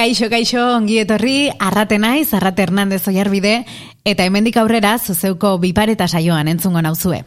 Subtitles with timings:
[0.00, 3.66] Kaixo, kaixo, ongi etorri, arrate naiz, arrate Hernandez oiarbide,
[4.08, 7.18] eta hemendik aurrera zuzeuko bipareta saioan entzungo nauzue.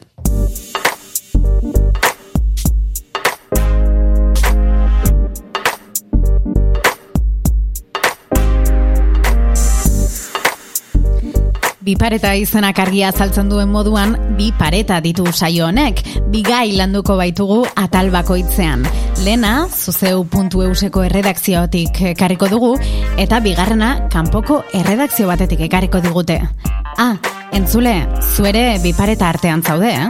[11.83, 15.99] Bi pareta izenak argia azaltzen duen moduan, bi pareta ditu saio honek,
[16.31, 18.85] bi gai landuko baitugu atal bakoitzean.
[19.25, 22.71] Lena, zuzeu.euseko erredakziotik ekarriko dugu,
[23.19, 26.39] eta bigarrena, kanpoko erredakzio batetik ekarriko digute.
[26.95, 27.17] Ah,
[27.51, 27.97] entzule,
[28.31, 30.09] zuere bi pareta artean zaude, eh?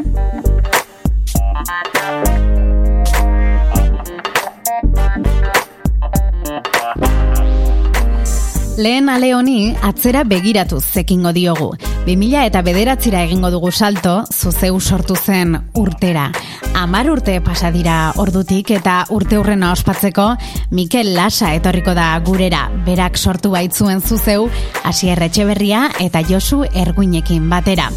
[8.75, 11.75] Lehen ale honi atzera begiratu zekingo diogu.
[12.07, 16.31] 2000 eta bederatzira egingo dugu salto, zuzeu sortu zen urtera.
[16.73, 20.25] Amar urte pasa dira ordutik eta urte hurrena ospatzeko
[20.71, 22.65] Mikel Lasa etorriko da gurera.
[22.87, 24.49] Berak sortu baitzuen zuzeu,
[24.83, 27.91] Asier Etxeberria eta Josu Erguinekin batera.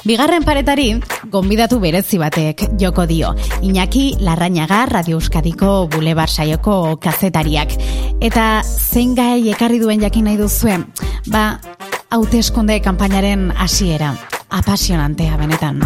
[0.00, 0.94] Bigarren paretari,
[1.28, 3.34] gonbidatu berezi batek joko dio.
[3.60, 7.74] Iñaki Larrañaga Radio Euskadiko Bulebar Saioko kazetariak.
[8.20, 10.76] Eta zein gai ekarri duen jakin nahi duzue?
[11.26, 11.60] Ba,
[12.10, 14.14] hauteskunde kanpainaren hasiera.
[14.50, 15.80] Apasionantea benetan.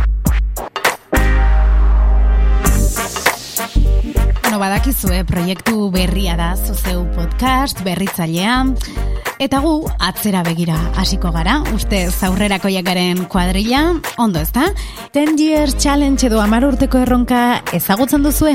[4.42, 8.62] Bueno, badakizue, proiektu berria da, zuzeu podcast, berritzailea,
[9.42, 13.80] Eta gu, atzera begira hasiko gara, uste zaurrerako jakaren kuadrilla,
[14.16, 14.68] ondo ez da?
[15.12, 17.40] Ten years challenge edo amar urteko erronka
[17.74, 18.54] ezagutzen duzue?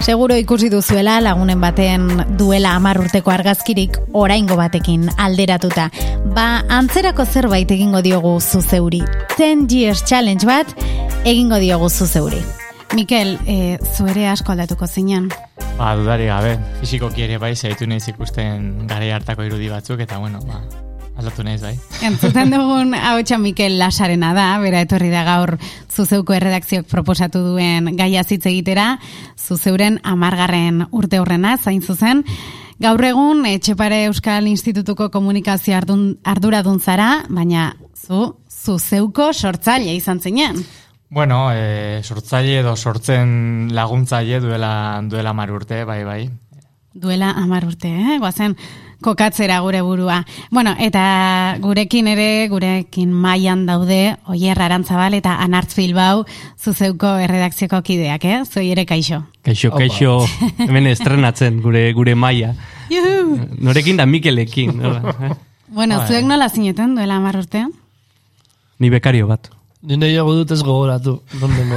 [0.00, 2.06] Seguro ikusi duzuela lagunen baten
[2.38, 5.90] duela amar urteko argazkirik oraingo batekin alderatuta.
[6.34, 9.02] Ba, antzerako zerbait egingo diogu zuzeuri.
[9.36, 10.72] Ten years challenge bat
[11.24, 12.40] egingo diogu zuzeuri.
[12.96, 15.28] Mikel, e, zuere asko aldatuko zinean?
[15.76, 20.40] Ba, dudari gabe, fiziko kiere bai, zaitu nahiz ikusten gare hartako irudi batzuk, eta bueno,
[20.48, 20.62] ba,
[21.18, 21.74] aldatu nahiz bai.
[22.06, 25.58] Entzuten dugun hau Mikel Lasarena da, bera etorri da gaur
[25.90, 28.98] zuzeuko erredakziok proposatu duen gaia zitz egitera,
[29.36, 32.24] zuzeuren amargarren urte horrena, zain zuzen,
[32.78, 40.60] Gaur egun, Etxepare Euskal Institutuko komunikazio ardun, ardura duntzara, baina zu, zuzeuko sortzaile izan zinen.
[41.10, 44.70] Bueno, e, sortzaile edo sortzen laguntzaile duela,
[45.10, 46.20] duela amar urte, bai, bai.
[46.94, 48.18] Duela amar urte, eh?
[48.22, 48.54] Guazen,
[49.02, 50.24] kokatzera gure burua.
[50.50, 56.24] Bueno, eta gurekin ere, gurekin maian daude, oier arantzabal eta anartz filbau,
[56.58, 58.40] zuzeuko erredakzioko kideak, eh?
[58.44, 59.22] Zoi ere kaixo.
[59.42, 60.16] Kaixo, kaixo,
[60.58, 62.54] hemen estrenatzen gure gure maia.
[62.90, 63.38] Juhu!
[63.60, 64.76] Norekin da Mikelekin.
[64.82, 65.34] nola, eh?
[65.68, 66.06] Bueno, Bai.
[66.08, 67.66] zuek nola zineten duela amar urte?
[68.78, 69.50] Ni bekario bat.
[69.82, 71.20] Nire jago dut ez gogoratu.
[71.38, 71.62] Donde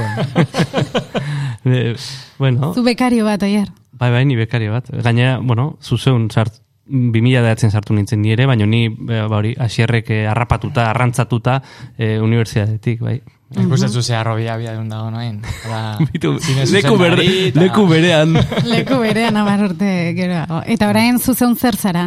[1.64, 1.94] E,
[2.38, 3.68] bueno, Zu bekario bat, oier?
[3.92, 4.88] bai, bai, ni bekario bat.
[4.90, 6.54] Gainera, bueno, zuzeun sart,
[6.86, 11.60] 2000 sartu nintzen ni ere, baina ni, e, ba hori, asierrek eh, harrapatuta, arrantzatuta,
[11.96, 13.20] e, universidadetik, bai.
[13.52, 15.42] Ikusten zu ze arrobia bia duen dago noin.
[16.12, 18.32] Leku, ber, zuzendari eta- leku berean.
[18.72, 20.62] Leku berean amar urte geroago.
[20.66, 22.06] Eta orain zuzeun zer zara?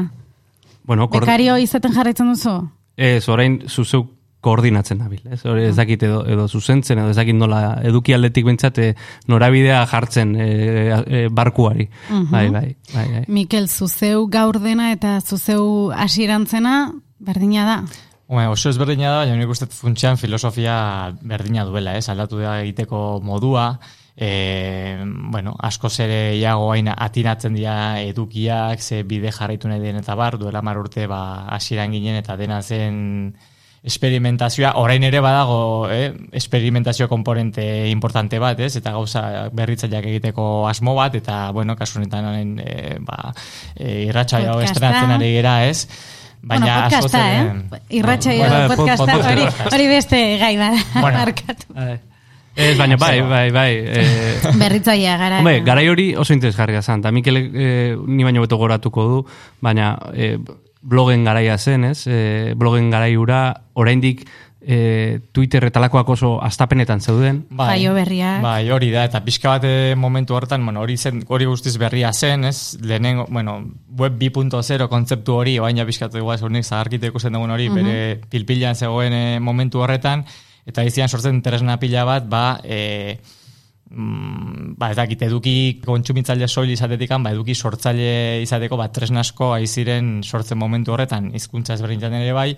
[0.85, 2.55] bueno, kor- Bekario izaten jarraitzen duzu?
[2.97, 4.03] Ez, orain zuzeu
[4.45, 5.41] koordinatzen nabil, ez?
[5.49, 8.91] Hori ez dakit edo, edo zuzentzen, edo ez dakit nola eduki aldetik bentsat eh,
[9.31, 10.49] norabidea jartzen e,
[11.01, 11.87] e, barkuari.
[12.31, 13.23] Bai, bai, bai, bai.
[13.27, 16.75] Mikel, zuzeu gaur dena eta zuzeu hasierantzena
[17.25, 17.77] berdina da.
[18.27, 20.77] Bueno, oso ezberdina da, baina nik uste funtsean filosofia
[21.21, 22.07] berdina duela, ez?
[22.09, 23.67] Aldatu da egiteko modua,
[24.17, 30.15] e, bueno, asko zere iago hain atinatzen dira edukiak, ze bide jarraitu nahi den eta
[30.15, 31.21] bar, duela mar urte ba,
[31.53, 33.35] hasieran ginen eta dena zen
[33.85, 38.75] esperimentazioa, orain ere badago eh, esperimentazio komponente importante bat, ez?
[38.81, 39.21] Eta gauza
[39.53, 43.31] berritzaileak egiteko asmo bat, eta, bueno, kasu honetan honen, e, ba,
[43.77, 45.85] e, irratsaio hau estrenatzen ari gera, ez?
[46.45, 47.79] bueno, podcasta, eh?
[47.89, 49.31] Irratxaio Bueno, po- podcasta, podcast.
[49.31, 51.17] hori, hori beste gai da, Bueno.
[51.17, 51.73] markatu.
[51.73, 51.95] Bai.
[52.55, 53.71] Ez, baina bai, bai, bai.
[53.83, 55.39] Eh, Berritzailea gara.
[55.41, 59.17] Hombre, garai hori oso interesgarria zen, eta Mikel eh, ni baino beto goratuko du,
[59.59, 60.37] baina eh,
[60.85, 62.05] blogen garaia zen, ez?
[62.07, 63.39] Eh, blogen garaiura
[63.73, 64.25] oraindik
[64.65, 67.43] eh, Twitter etalakoak oso astapenetan zeuden.
[67.57, 68.41] Jaio berriak.
[68.43, 72.11] Bai, hori da, eta pixka bat eh, momentu hortan, bueno, hori, zen, hori guztiz berria
[72.13, 72.77] zen, ez?
[72.81, 73.59] Lehenengo, bueno,
[73.97, 77.95] web 2.0 kontzeptu hori, oain ja pixkatu iguaz, urnik zagarkite ikusten dugun hori, bere
[78.29, 80.25] pilpilan zegoen eh, momentu horretan,
[80.65, 83.19] eta izian sortzen tresna pila bat, ba, e,
[83.95, 90.19] mm, ba, ez dakit, eduki kontsumitzaile soil izatetik, ba, eduki sortzaile izateko, ba, tresnasko aiziren
[90.23, 92.49] sortzen momentu horretan, hizkuntza ezberdintzen ere bai,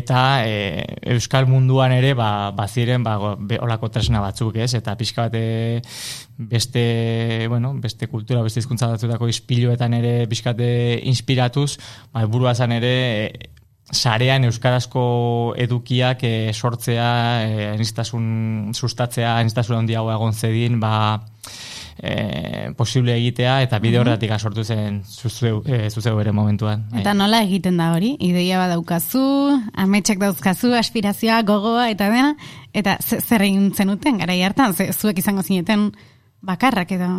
[0.00, 0.84] eta e,
[1.16, 4.72] euskal munduan ere, ba, baziren, ba, be, olako tresna batzuk, ez?
[4.78, 5.82] Eta pixka bate
[6.36, 10.70] beste, bueno, beste kultura, beste hizkuntza batzutako ispiluetan ere pixkate
[11.10, 11.76] inspiratuz,
[12.12, 12.96] ba, buruazan ere,
[13.92, 17.08] sarean euskarazko edukiak e, sortzea,
[17.46, 21.22] e, anistasun sustatzea, anistasun handiago egon zedin, ba,
[22.02, 26.86] e, posible egitea, eta bide horretik sortu zen zuzeu, e, zuzeu ere momentuan.
[26.98, 28.16] Eta nola egiten da hori?
[28.20, 29.24] Ideia badaukazu,
[29.74, 32.34] ametxek dauzkazu, aspirazioa, gogoa, eta dena,
[32.74, 35.92] eta zer egin zenuten, gara hartan, zuek izango zineten
[36.42, 37.10] bakarrak edo...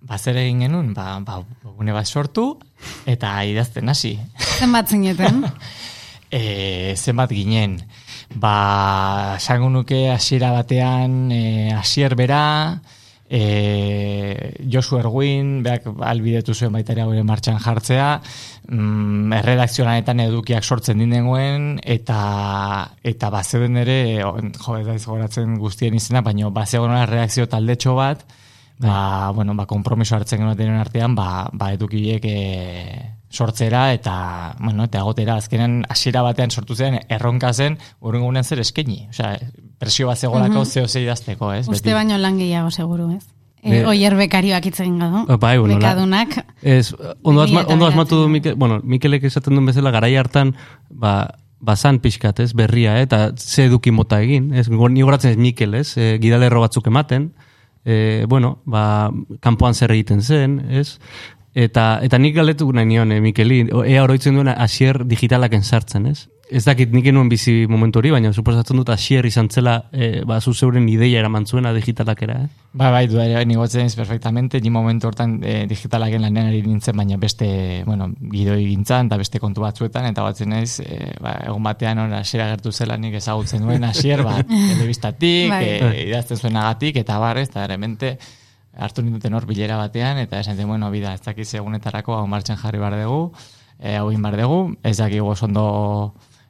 [0.00, 1.40] Ba, zer egin genuen, ba, ba,
[1.76, 2.52] gune bat sortu,
[3.06, 4.14] eta idazten hasi.
[4.38, 5.42] Zenbat zineten?
[6.30, 7.80] e, zenbat ginen.
[8.38, 11.42] Ba, sango nuke hasiera batean e,
[11.74, 12.44] hasier bera,
[13.28, 18.08] e, Josu Erguin, beak albidetu zuen baita ere martxan jartzea,
[18.68, 22.20] mm, erredakzionanetan edukiak sortzen dinengoen, eta
[23.02, 28.24] eta bazeuden ere, jo, ez da izoratzen guztien izena, baina bazegoen redakzio taldetxo bat,
[28.78, 32.38] ba, bueno, ba, kompromiso hartzen genuen artean, ba, ba edukiek e,
[33.30, 39.08] sortzera eta bueno, eta agotera azkenen hasiera batean sortu zen erronka zen urrengunen zer eskaini,
[39.10, 39.36] osea,
[39.78, 41.02] presio bat zegolako mm -hmm.
[41.02, 41.68] idazteko, ez?
[41.68, 43.26] Uste baino lan gehiago seguru, ez?
[43.62, 45.38] E, oier bekarioak hitz egin gado.
[45.38, 46.44] Bai, bueno, Bekadunak.
[46.62, 50.54] Ez, ondo, asma, ondo asmatu du Mikel, bueno, Mikelek esaten duen bezala garai hartan,
[50.88, 55.36] ba, bazan pixkat, ez, berria, eh, eta ze eduki mota egin, ez, ni goratzen ez
[55.36, 57.32] Mikel, ez, e, gidalerro batzuk ematen,
[57.84, 59.10] e, bueno, ba,
[59.40, 60.98] kanpoan zer egiten zen, ez,
[61.58, 66.28] Eta, eta nik galetu nahi nion, eh, Mikeli, ea oroitzen duena asier digitalak ensartzen, ez?
[66.48, 70.38] Ez dakit nik enuen bizi momentu hori, baina suposatzen dut asier izan zela e, ba,
[70.40, 72.66] zuzeuren ideia eraman zuena digitalakera, eh?
[72.72, 76.96] Ba, bai, du, bai, nigotzen ez perfectamente, ni momentu hortan e, digitalaken lanean ari nintzen,
[76.96, 77.48] baina beste,
[77.84, 82.16] bueno, gidoi gintzan, eta beste kontu batzuetan, eta batzen ez, e, ba, egun batean hori
[82.16, 84.38] asier agertu zela nik ezagutzen duen asier, ba,
[84.72, 85.62] telebistatik, bai.
[85.68, 88.14] e, idazten zuen agatik, eta barrez, eta eremente,
[88.78, 92.56] hartu ninduten hor bilera batean, eta esan zen, bueno, bida, ez dakiz egunetarako hau martxan
[92.56, 93.34] jarri bar dugu,
[93.76, 95.68] e, hau bar dugu, ez dakik ondo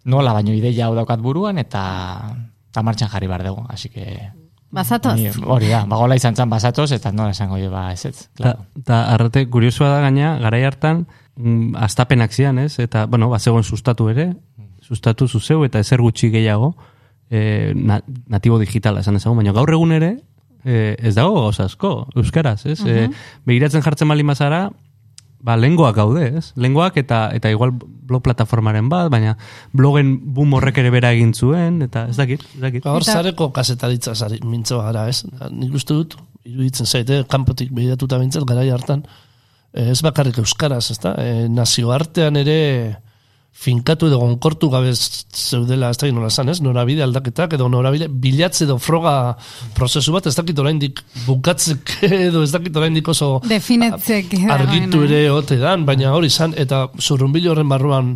[0.09, 1.83] nola baino ideia hau daukat buruan, eta,
[2.73, 4.31] eta martxan jarri bar dugu, así que...
[4.71, 5.17] Basatoz?
[5.49, 8.29] Hori da, bagola izan zan basatoz, eta nola esango jo, ba, ez ez.
[8.37, 8.67] Claro.
[8.85, 11.07] Ta, arrete, kuriosua da gaina, garai hartan,
[11.37, 12.75] mm, astapenak zian, ez?
[12.85, 14.35] Eta, bueno, bat zegoen sustatu ere,
[14.85, 16.75] sustatu zuzeu, eta ezer gutxi gehiago,
[17.31, 17.73] e,
[18.29, 20.19] natibo digitala esan ezagun, baina gaur egun ere,
[20.65, 22.81] eh, ez dago gauza asko, euskaraz, ez?
[22.83, 23.09] Uh eh,
[23.49, 24.69] begiratzen jartzen mali mazara,
[25.41, 26.53] ba, lenguak gaude, ez?
[26.59, 29.37] Lenguak eta eta igual blog plataformaren bat, baina
[29.77, 32.89] blogen boom horrek ere bera egin zuen, eta ez dakit, ez dakit.
[32.89, 35.23] Hor zareko kasetaritza zari, mintzo gara, ez?
[35.51, 36.19] Nik uste dut,
[36.49, 39.05] iruditzen zaite, kanpotik behiratuta bintzat, gara hartan,
[39.75, 41.15] eh, ez bakarrik euskaraz, ez da?
[41.21, 42.59] E, nazioartean ere,
[43.59, 46.61] finkatu edo gonkortu gabe zeudela, ez da nola esan, ez?
[46.63, 49.15] Norabide aldaketak edo norabide bilatze edo froga
[49.75, 51.97] prozesu bat, ez dakit oraindik bukatzek
[52.29, 57.51] edo ez dakit oraindik oso Definetzek argitu ere ote dan, baina hori izan, eta zurrunbilo
[57.53, 58.15] horren barruan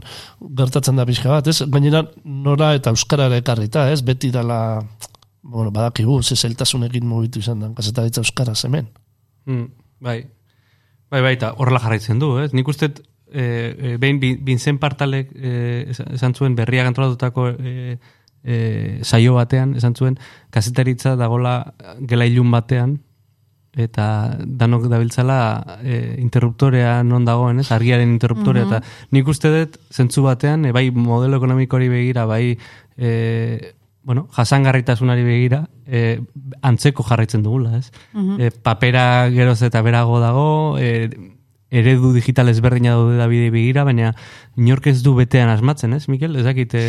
[0.63, 1.67] gertatzen da pixka bat, ez?
[1.67, 3.99] Gainera nora eta euskarara ekarrita, ez?
[4.07, 4.61] Beti dala,
[5.43, 8.93] bueno, badakigu, ze zeltasunekin mugitu izan da, kasetaritza euskara hemen.
[9.51, 9.73] Mm,
[10.07, 10.21] bai,
[11.11, 12.53] bai, bai, eta horrela jarraitzen du, ez?
[12.55, 12.95] Nik uste
[13.33, 17.99] eh, eh, behin bintzen partalek eh, esan zuen berriak antolatutako eh,
[18.45, 20.19] eh, saio batean, esan zuen
[20.51, 23.01] kazetaritza dagola gela ilun batean,
[23.73, 25.39] eta danok dabiltzala
[25.81, 27.71] eh, interruptorea non dagoen, ez?
[27.73, 28.83] argiaren interruptorea, eta
[29.17, 32.59] nik uste dut zentzu batean, eh, bai modelo ekonomikori begira, bai
[32.97, 33.73] eh,
[34.03, 36.21] bueno, jasangarritasunari begira, eh,
[36.61, 37.93] antzeko jarraitzen dugula, ez?
[38.13, 41.09] Uh papera geroz eta berago dago, eh,
[41.73, 44.13] eredu digital ezberdina daude da bide begira, baina
[44.61, 46.37] inork ez du betean asmatzen, ez, Mikel?
[46.37, 46.83] Ez dakite...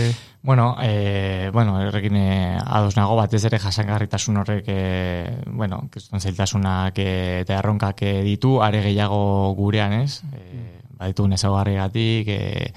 [0.44, 6.20] Bueno, e, bueno, errekin eh, ados nago bat ez ere jasangarritasun horrek, e, bueno, kriston
[6.20, 10.20] zailtasunak eta erronkak ditu, are gehiago gurean, ez?
[10.36, 12.74] E, baditu nezagarri gatik, e,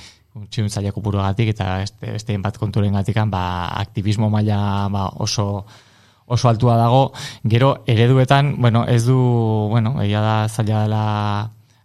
[0.50, 5.66] txiun zailako gatik, eta beste, beste bat konturen gatikan, ba, aktivismo maila ba, oso
[6.26, 7.12] oso altua dago,
[7.44, 9.16] gero ereduetan, bueno, ez du,
[9.70, 11.04] bueno, egia da zaila dela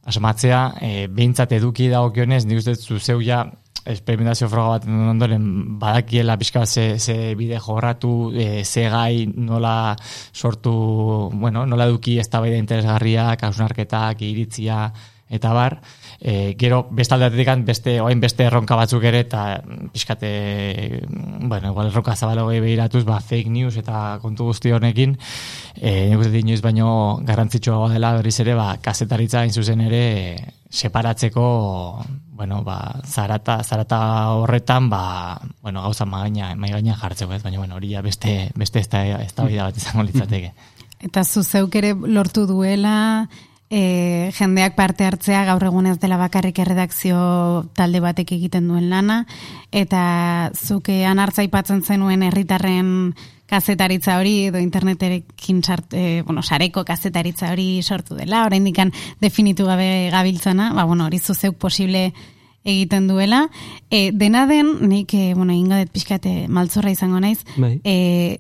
[0.05, 3.43] asmatzea, e, behintzat eduki dagokionez, nik uste zuzeu ja
[3.86, 5.46] experimentazio froga bat ondoren
[5.81, 9.96] badakiela pixka ze, ze bide jorratu, e, ze gai nola
[10.34, 14.91] sortu, bueno, nola eduki ez da interesgarria, kausunarketak, iritzia,
[15.29, 15.79] eta bar,
[16.21, 19.61] e, gero bestaldeatik beste, oain beste erronka batzuk ere, eta
[19.91, 25.17] pixkate, bueno, igual erronka zabalogei behiratuz, ba, fake news eta kontu guzti honekin,
[25.75, 30.03] e, nik uste inoiz baino garrantzitsua dela berriz ere, ba, kasetaritza hain zuzen ere,
[30.69, 32.05] separatzeko,
[32.37, 37.43] bueno, ba, zarata, zarata horretan, ba, bueno, gauza magaina, magaina jartzeko, ez?
[37.43, 40.53] Baina, bueno, hori beste, beste ez da, ez da bat izango litzateke.
[41.05, 43.27] Eta zuzeuk ere lortu duela,
[43.71, 49.23] e, jendeak parte hartzea gaur egunez dela bakarrik erredakzio talde batek egiten duen lana,
[49.71, 53.15] eta zuke anartza ipatzen zenuen herritarren
[53.51, 58.77] kazetaritza hori edo interneterekin sart, e, bueno, sareko kazetaritza hori sortu dela, oraindik
[59.23, 62.11] definitu gabe gabiltzana, ba, bueno, hori zuzeuk posible
[62.63, 63.49] egiten duela.
[63.89, 67.79] E, dena den, nik, e, bueno, ingo pixkate maltzorra izango naiz, bai.
[67.83, 68.39] e,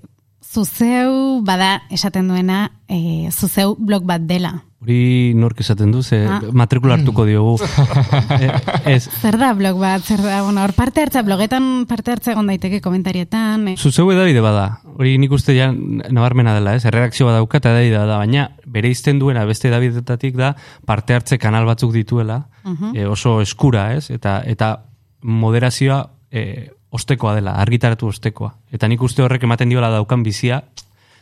[0.51, 4.63] zuzeu, bada, esaten duena, e, zuzeu blog bat dela.
[4.81, 6.39] Hori nork esaten du, ze Ah.
[6.51, 7.53] matrikula hartuko diogu.
[8.41, 8.49] e,
[8.95, 12.47] ez, Zer da blog bat, zer da, bueno, hor parte hartza, blogetan parte hartza egon
[12.49, 13.67] daiteke komentarietan.
[13.69, 16.83] E, Zuzeu edabide bada, hori nik uste ja nabarmena dela, ez?
[16.89, 20.55] Erreakzio badauka eta edabide bada, baina bere izten duena beste edabidetatik da
[20.85, 22.47] parte hartze kanal batzuk dituela,
[22.95, 24.09] e, oso eskura, ez?
[24.09, 24.79] Eta, eta
[25.21, 28.51] moderazioa e, ostekoa dela, argitaratu ostekoa.
[28.71, 30.61] Eta nik uste horrek ematen diola daukan bizia,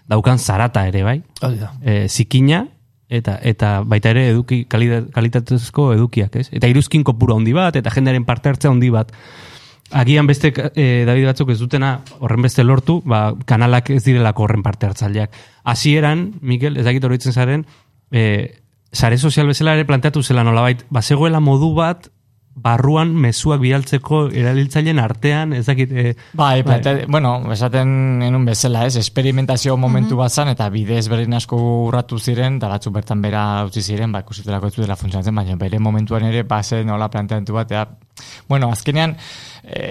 [0.09, 1.19] daukan zarata ere, bai?
[1.45, 1.71] Hori da.
[1.81, 2.65] e, zikina
[3.09, 6.49] eta eta baita ere eduki kalitatezko edukiak, ez?
[6.53, 9.13] Eta iruzkin kopuru handi bat eta jendearen parte hartze handi bat.
[9.89, 14.65] Agian beste e, David batzuk ez dutena horren beste lortu, ba, kanalak ez direlako horren
[14.65, 15.33] parte hartzaileak.
[15.65, 17.65] Hasieran, Mikel, ez dakit oroitzen zaren,
[18.11, 18.53] e,
[18.91, 22.11] sare sozial bezala ere planteatu zela nolabait, bazegoela modu bat
[22.63, 25.91] barruan mezuak bidaltzeko erabiltzaileen artean, ez dakit...
[25.91, 31.37] E, Bai, plante, bueno, esaten enun bezala, ez, esperimentazio momentu bat zan, eta bide ezberdin
[31.37, 35.59] asko urratu ziren, eta batzuk bertan bera utzi ziren, ba, ikusitelako ez dela funtzionatzen, baina
[35.59, 39.15] bere momentuan ere, ba, zen nola planteatu bat, eta, bueno, azkenean,
[39.63, 39.85] e,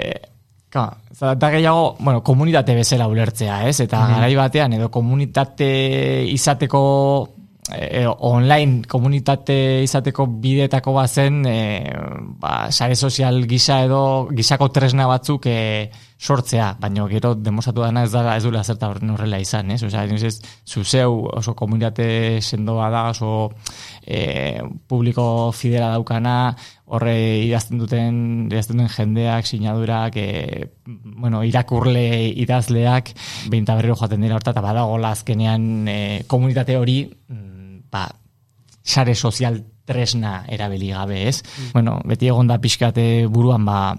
[0.68, 0.98] Ka,
[1.40, 3.78] da gehiago, bueno, komunitate bezala ulertzea, ez?
[3.80, 5.68] Eta garai batean, edo komunitate
[6.28, 6.82] izateko
[7.74, 11.58] e, online komunitate izateko bidetako bazen e,
[12.40, 15.58] ba, sare sozial gisa edo gisako tresna batzuk e,
[16.18, 19.82] sortzea, baina gero demosatu dana ez da ez duela zerta horrela izan, ez?
[19.86, 23.52] Osea, ez, zuzeu oso komunitate sendoa da, oso
[24.02, 24.58] e,
[24.88, 26.56] publiko fidela daukana,
[26.90, 33.12] horre idazten duten, idazten duten jendeak, sinadurak, e, bueno, irakurle idazleak,
[33.52, 37.57] behin berriro joaten dira horta, eta badagola azkenean e, komunitate hori, mm,
[37.92, 38.08] ba,
[38.82, 41.42] sare sozial tresna erabili gabe, ez?
[41.72, 43.96] Bueno, beti egon da pixkate buruan, ba,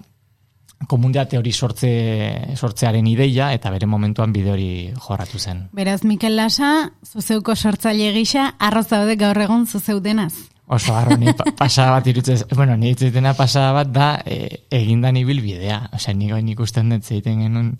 [0.87, 1.89] komunitate hori sortze,
[2.55, 5.65] sortzearen ideia, eta bere momentuan bide hori jorratu zen.
[5.75, 10.33] Beraz, Mikel Lasa, zuzeuko sortzaile gisa, arroz daude gaur egon zuzeu denaz.
[10.69, 15.17] Oso harro, ni pa- pasada bat irutzez, bueno, ni itzitena pasada bat da, e, egindan
[15.17, 15.89] ibil bidea.
[15.97, 17.71] Osea, ni goin ikusten dut zeiten genuen,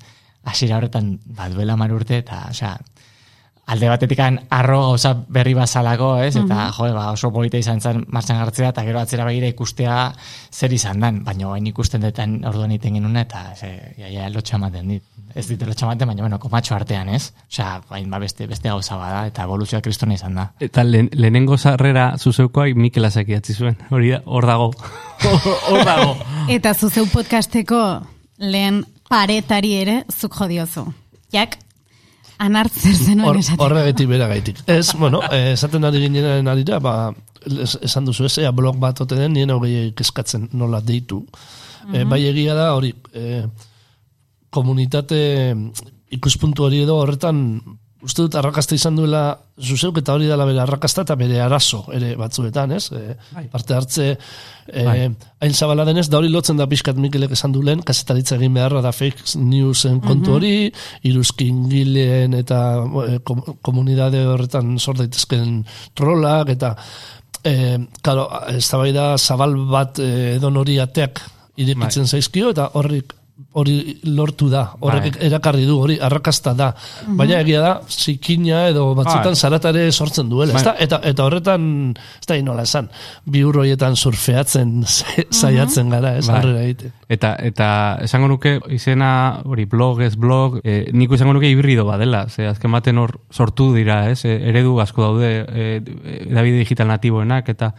[0.44, 2.74] hasiera horretan, bat duela mar urte, eta, osea,
[3.70, 6.34] alde batetik arro gauza berri bazalako, ez?
[6.40, 9.98] Eta, jo, ba, oso polita izan zen martxan hartzea, eta gero atzera begira ikustea
[10.52, 14.58] zer izan dan, baina hain ikusten detan orduan egiten genuen, eta, ze, ja, ja, lotxa
[14.58, 15.06] ematen dit.
[15.38, 17.30] Ez dit lotxa ematen, baina, bueno, komatxo artean, ez?
[17.46, 20.50] Osea, bain, ba, beste, beste gauza bada, eta evoluzioa kristona izan da.
[20.60, 23.78] Eta lehen, lehenengo sarrera zuzeukoa Mikel Azakiatzi zuen.
[23.94, 24.72] Hori da, hor dago.
[25.70, 26.16] hor dago.
[26.50, 27.84] Eta zuzeu podcasteko
[28.42, 30.88] lehen paretari ere zuk jodiozu.
[31.34, 31.60] Jak,
[32.40, 33.66] anart zer zenuen esateko.
[33.68, 34.62] Horregatik bera gaitik.
[34.68, 37.14] Ez, bueno, eh, esaten ari ginen arira, ba,
[37.46, 41.26] es- esan duzu ez, ea blog bat ote den, nien hogei keskatzen nola deitu.
[41.94, 43.46] Eh, bai egia da, hori, eh,
[44.50, 45.56] komunitate
[46.12, 47.62] ikuspuntu hori edo horretan
[48.06, 49.24] uste dut arrakasta izan duela
[49.60, 52.86] zuzeuk eta hori dela bere arrakasta eta bere arazo ere batzuetan, ez?
[52.96, 53.16] E,
[53.52, 57.84] parte hartze e, hain zabala denez, da hori lotzen da pixkat Mikelek esan du lehen,
[57.84, 60.54] kasetaritza egin beharra da fake newsen kontu hori,
[61.12, 62.62] iruzkin gileen eta
[63.04, 65.60] e, kom, komunidade horretan sor daitezken
[65.98, 66.76] trolak eta
[67.44, 67.54] e,
[68.02, 68.64] claro, ez
[68.96, 71.20] da zabal bat e, edon hori ateak
[71.60, 73.19] irekitzen zaizkio eta horrik
[73.60, 75.26] hori lortu da, horrek Bai.
[75.28, 76.70] erakarri du, hori arrakasta da.
[77.08, 79.36] Baina egia da, zikina edo batzutan Bai.
[79.36, 80.54] zaratare sortzen duela.
[80.54, 80.62] Bai.
[80.62, 80.76] ezta?
[80.80, 81.66] Eta, eta horretan,
[82.22, 82.90] ez da inola esan,
[83.26, 86.42] bi urroietan surfeatzen sa- saiatzen gara, ez Bai.
[86.66, 86.92] egite.
[87.10, 87.70] Eta, eta
[88.06, 92.72] esango nuke izena, hori blog ez blog, e, niko esango nuke hibrido badela, ze azken
[92.72, 95.70] baten hor sortu dira, ez, e, eredu asko daude e,
[96.30, 97.74] David digital natiboenak, eta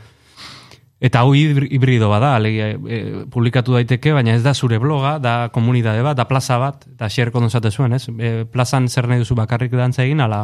[1.01, 5.49] Eta hau hibri- hibrido bada, alegia, e, publikatu daiteke, baina ez da zure bloga, da
[5.53, 8.05] komunidade bat, da plaza bat, eta xer kondensate zuen, ez?
[8.19, 10.43] E, plazan zer nahi duzu bakarrik dantza egin, ala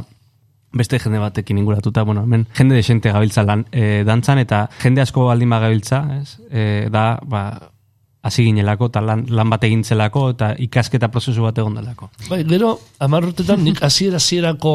[0.76, 5.26] beste jende batekin inguratuta, bueno, hemen jende desente gabiltza lan, e, dantzan, eta jende asko
[5.28, 6.38] baldin ba gabiltza, ez?
[6.50, 7.44] E, da, ba,
[8.26, 12.08] hasi ginelako, eta lan, lan bat egintzelako, eta ikasketa prozesu bat egon delako.
[12.30, 14.72] Bai, gero, amar urtetan nik hasiera hasierako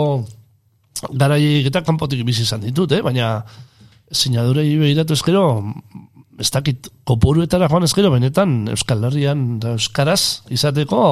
[1.09, 3.01] garaiek eta kanpotik bizi izan ditut, eh?
[3.01, 3.33] baina
[4.11, 5.43] sinadurei behiratu ezkero,
[6.41, 11.03] ez dakit kopuruetara joan ezkero, benetan Euskal Herrian da Euskaraz izateko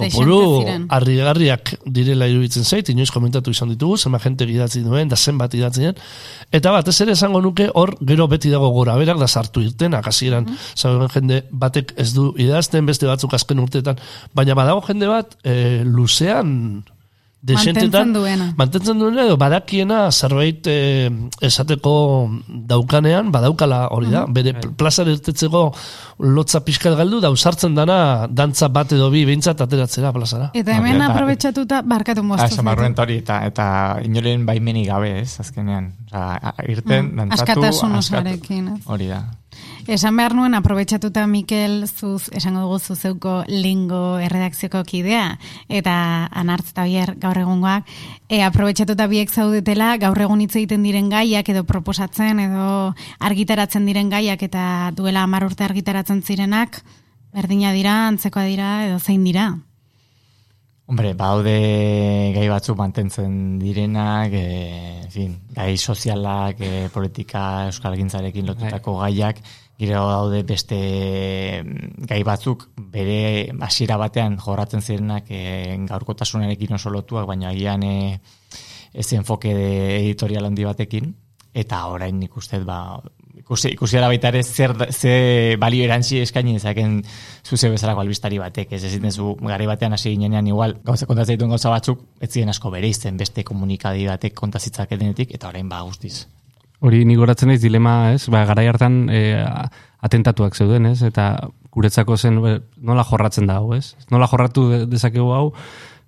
[0.00, 0.38] kopuru
[0.92, 5.86] harrigarriak direla iruditzen zait, inoiz komentatu izan ditugu, zenba jente idatzi duen, da zenbat idatzi
[5.88, 5.98] den,
[6.56, 10.48] eta batez ere esango nuke hor gero beti dago gora berak da sartu irtenak hasieran
[10.48, 13.98] mm jende batek ez du idazten, beste batzuk azken urteetan,
[14.36, 16.82] baina badago jende bat e, luzean
[17.42, 18.46] Mantentzen duena.
[18.56, 21.08] mantentzen duena edo badakiena zerbait e,
[21.40, 21.92] esateko
[22.68, 25.62] daukanean, badaukala hori da, bere plazar irtetzeko
[26.18, 30.50] lotza pixkat galdu, da usartzen dana dantza bat edo bi behintzat ateratzera plazara.
[30.52, 32.44] Eta hemen Eta- aprobetxatuta, barkatu Ah, moztu.
[32.52, 33.66] esan barruen hori, eta, eta
[34.04, 35.94] inoren baimenik gabe, ez, azkenean.
[36.12, 38.80] Osa, irten, Mm, dantzatu, askatasun askatu.
[38.84, 39.24] Hori da.
[39.90, 45.38] Esan behar nuen, aprobetxatuta Mikel, zuz, esango dugu zuzeuko lingo erredakzioko kidea,
[45.68, 45.94] eta
[46.30, 47.88] anartz eta bier gaur egungoak,
[48.28, 52.68] e, aprobetxatuta biek zaudetela, gaur egun hitz egiten diren gaiak, edo proposatzen, edo
[53.18, 56.82] argitaratzen diren gaiak, eta duela hamar urte argitaratzen zirenak,
[57.32, 59.50] berdina dira, antzekoa dira, edo zein dira.
[60.90, 61.52] Hombre, baude
[62.34, 64.46] gai batzuk mantentzen direnak, e,
[65.04, 69.38] en fin, gai sozialak, e, politika, euskal gintzarekin lotutako gaiak,
[69.78, 70.80] gero daude beste
[71.62, 72.66] mm, gai batzuk
[72.96, 73.20] bere
[73.68, 78.18] hasiera batean jorratzen zirenak e, gaurkotasunarekin oso lotuak, baina agian e,
[78.90, 79.70] ez enfoke de
[80.00, 81.14] editorial handi batekin,
[81.54, 82.34] eta orain nik
[82.66, 82.80] ba,
[83.50, 87.00] ikusi, ikusi ara baita ere zer, ze balio erantzi eskaini dezaken
[87.42, 91.50] zuze bezalako albistari batek, ez ezin zu gari batean hasi ginenean igual, gauza kontatzen dituen
[91.50, 95.82] gauza batzuk, ez ziren asko bere izten beste komunikadi batek kontazitzak edenetik, eta orain ba
[95.82, 96.28] guztiz.
[96.80, 98.28] Hori nik goratzen naiz dilema, ez?
[98.32, 99.34] Ba, garai hartan e,
[100.00, 101.02] atentatuak zeuden, ez?
[101.02, 103.96] Eta guretzako zen be, nola jorratzen da hau, ez?
[104.10, 105.50] Nola jorratu de- dezakegu hau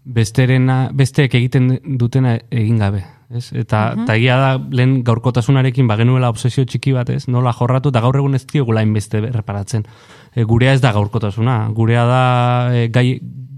[0.05, 3.05] besterena, besteek egiten dutena egin gabe,
[3.35, 3.51] ez?
[3.57, 7.27] Eta uh egia da lehen gaurkotasunarekin bagenuela obsesio txiki bat, ez?
[7.29, 9.87] Nola jorratu eta gaur egun ez diogula inbeste erreparatzen.
[10.35, 12.25] E, gurea ez da gaurkotasuna, gurea da
[12.75, 13.07] e, gai,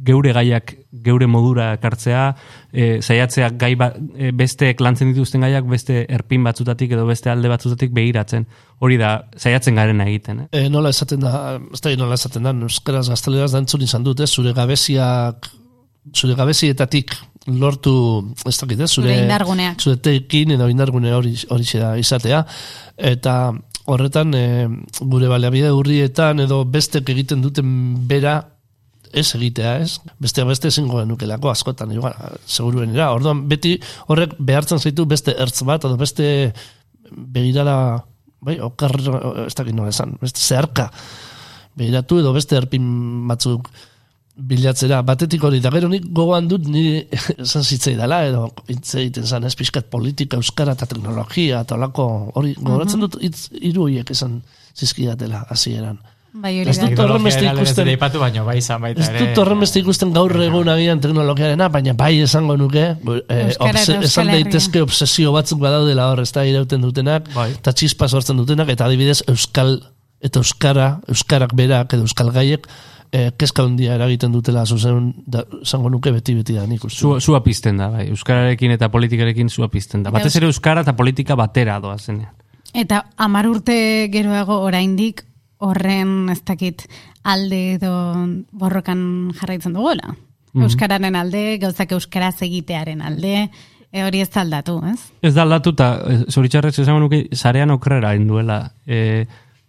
[0.05, 2.25] geure gaiak geure modura ekartzea,
[2.73, 7.51] e, saiatzea gai ba, e, besteek lantzen dituzten gaiak beste erpin batzutatik edo beste alde
[7.53, 8.47] batzutatik behiratzen.
[8.85, 10.45] Hori da, saiatzen garena egiten.
[10.47, 10.65] Eh?
[10.65, 14.25] E, nola esaten da, ez da nola esaten da, euskaraz gazteleraz da entzun izan dut,
[14.25, 14.31] ez?
[14.31, 15.51] zure gabeziak,
[16.15, 17.15] zure gabezietatik
[17.47, 17.95] lortu,
[18.47, 18.91] ez dakit, ez?
[18.93, 19.83] Zure indarguneak.
[19.83, 22.45] Zure tekin edo indargune hori, hori da izatea,
[23.13, 23.35] eta
[23.91, 24.45] horretan e,
[25.01, 27.69] gure baliabide urrietan edo bestek egiten duten
[28.09, 28.39] bera
[29.15, 29.99] ez egitea, ez?
[30.19, 33.13] Beste beste ezingo genukelako askotan, igual, seguruenera.
[33.15, 33.77] Orduan, beti
[34.09, 36.27] horrek behartzen zaitu beste ertz bat, edo beste
[37.13, 37.77] begirada,
[38.43, 38.97] bai, okar,
[39.45, 40.91] ez dakit nola esan, beste zeharka
[41.79, 42.87] begiratu edo beste erpin
[43.29, 43.69] batzuk
[44.37, 47.05] bilatzera, batetik hori, da gero nik gogoan dut nire
[47.45, 52.09] esan zitzei dela, edo hitz egiten zan, ez pixkat politika, euskara eta teknologia, eta olako,
[52.35, 54.41] hori, gogoratzen dut hitz hiru horiek esan
[54.75, 56.01] zizkidatela, hasieran.
[56.35, 59.61] Bai, hori Ez dut horren beste Teknologia ikusten- baina bai izan baita Ez dut horren
[59.63, 62.83] beste ikusten gaur egun agian teknologiarena, baina bai esango nuke,
[63.29, 67.53] eh, eta obse- esan daitezke obsesio batzuk badaudela hor, ez da irauten dutenak, Bai.
[67.53, 69.77] eta txispa sortzen dutenak, eta adibidez euskal,
[70.21, 72.67] eta euskara, euskarak berak edo euskal gaiek,
[73.15, 77.01] eh, kezka handia eragiten dutela zuzen, da, esango nuke beti beti da nik uste.
[77.01, 78.09] Zua, zua pizten da, bai.
[78.15, 80.13] Euskararekin eta politikarekin zua pizten da.
[80.15, 82.35] Batez ere euskara eta politika batera doa zenean.
[82.75, 83.77] Eta hamar urte
[84.11, 85.23] geroago oraindik
[85.63, 86.83] horren ez dakit
[87.23, 87.93] alde edo
[88.53, 89.05] borrokan
[89.39, 90.17] jarraitzen dugula.
[90.55, 93.49] Euskararen alde, gauzak euskaraz egitearen alde,
[93.91, 95.01] e, hori ez da aldatu, ez?
[95.23, 98.61] Ez da aldatu eta eh, zoritxarrez esango nuke sarean okrera induela.
[98.87, 99.25] E,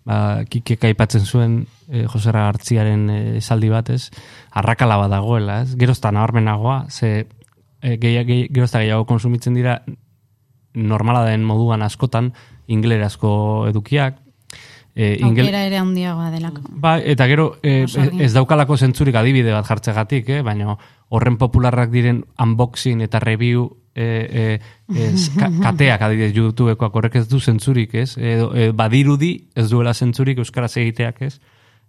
[0.06, 4.10] ba, kikek aipatzen zuen e, Josera Gartziaren e, esaldi bat, ez?
[4.54, 5.76] Arrakala bat dagoela, ez?
[5.80, 7.26] Gerozta nabarmenagoa, ze
[7.82, 9.80] e, gehi, gehi, gerozta gehiago konsumitzen dira
[10.76, 12.34] normala den moduan askotan
[12.68, 14.18] inglerazko edukiak.
[14.96, 16.62] E, ingel- Aukera ere handiagoa delako.
[16.70, 18.22] Ba, eta gero eh, argi.
[18.24, 20.42] ez daukalako zentzurik adibide bat jartzegatik, eh?
[20.42, 20.78] baina
[21.10, 27.28] horren popularrak diren unboxing eta review eh, eh, ez, ka, kateak adibidez YouTubekoak horrek ez
[27.32, 28.18] du zentzurik, ez?
[28.18, 31.40] Edo, eh, badirudi ez duela zentzurik euskaraz egiteak, ez?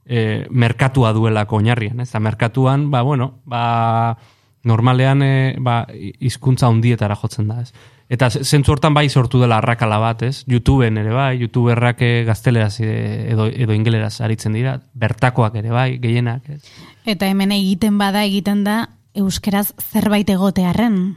[0.06, 2.08] Eh, merkatua duelako oinarrian, ez?
[2.12, 4.16] Eta merkatuan, ba, bueno, ba,
[4.62, 5.84] normalean eh, ba,
[6.20, 7.72] hizkuntza hundietara jotzen da, ez?
[8.08, 10.44] Eta ze- zentzu hortan bai sortu dela arrakala bat, ez?
[10.46, 16.62] YouTubeen ere bai, YouTuberrak gazteleraz edo, edo ingeleraz aritzen dira, bertakoak ere bai, gehienak, ez?
[17.04, 21.16] Eta hemen egiten bada egiten da euskeraz zerbait egotearren.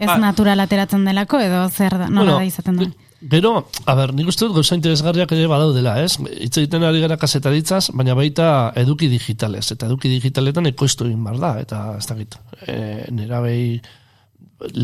[0.00, 2.88] Ez Ba- natural ateratzen delako edo zer da, nola da izaten da.
[3.20, 6.14] Gero, a ber, nik uste dut gauza interesgarriak ere badaudela, ez?
[6.16, 8.46] Hitz egiten ari gara kasetaritzaz, baina baita
[8.80, 9.66] eduki digitalez.
[9.74, 12.78] Eta eduki digitaletan ekoiztu egin bar da, eta ez dakit, e,
[13.12, 13.74] nera behi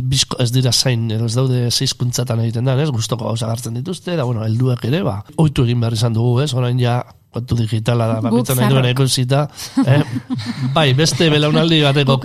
[0.05, 2.90] bizko ez dira zain, edo ez daude zeizkuntzatan egiten da, ez?
[2.92, 6.52] Gustoko gauza gartzen dituzte, da, bueno, helduak ere, ba, oitu egin behar izan dugu, ez?
[6.57, 6.98] Orain ja,
[7.37, 8.96] kontu digitala da, Guk bakitzen nahi duen zarrok.
[8.96, 9.42] ikusita,
[9.85, 10.03] eh?
[10.77, 12.18] bai, beste belaunaldi bateko,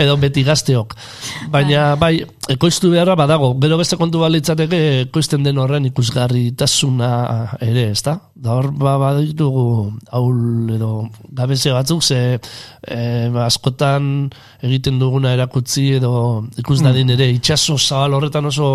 [0.00, 0.94] edo beti gazteok.
[1.52, 2.14] Baina, bai,
[2.52, 3.52] ekoiztu beharra badago.
[3.62, 7.10] Gero beste kontu balitzateke ekoizten den horren ikusgarritasuna
[7.62, 8.16] ere, ezta?
[8.42, 9.66] Da hor, ba, baditugu
[10.14, 10.92] haul edo
[11.30, 14.30] gabeze batzuk, ze eh, askotan
[14.62, 16.14] egiten duguna erakutzi edo
[16.58, 18.68] ikus dadin ere itxaso zabal horretan oso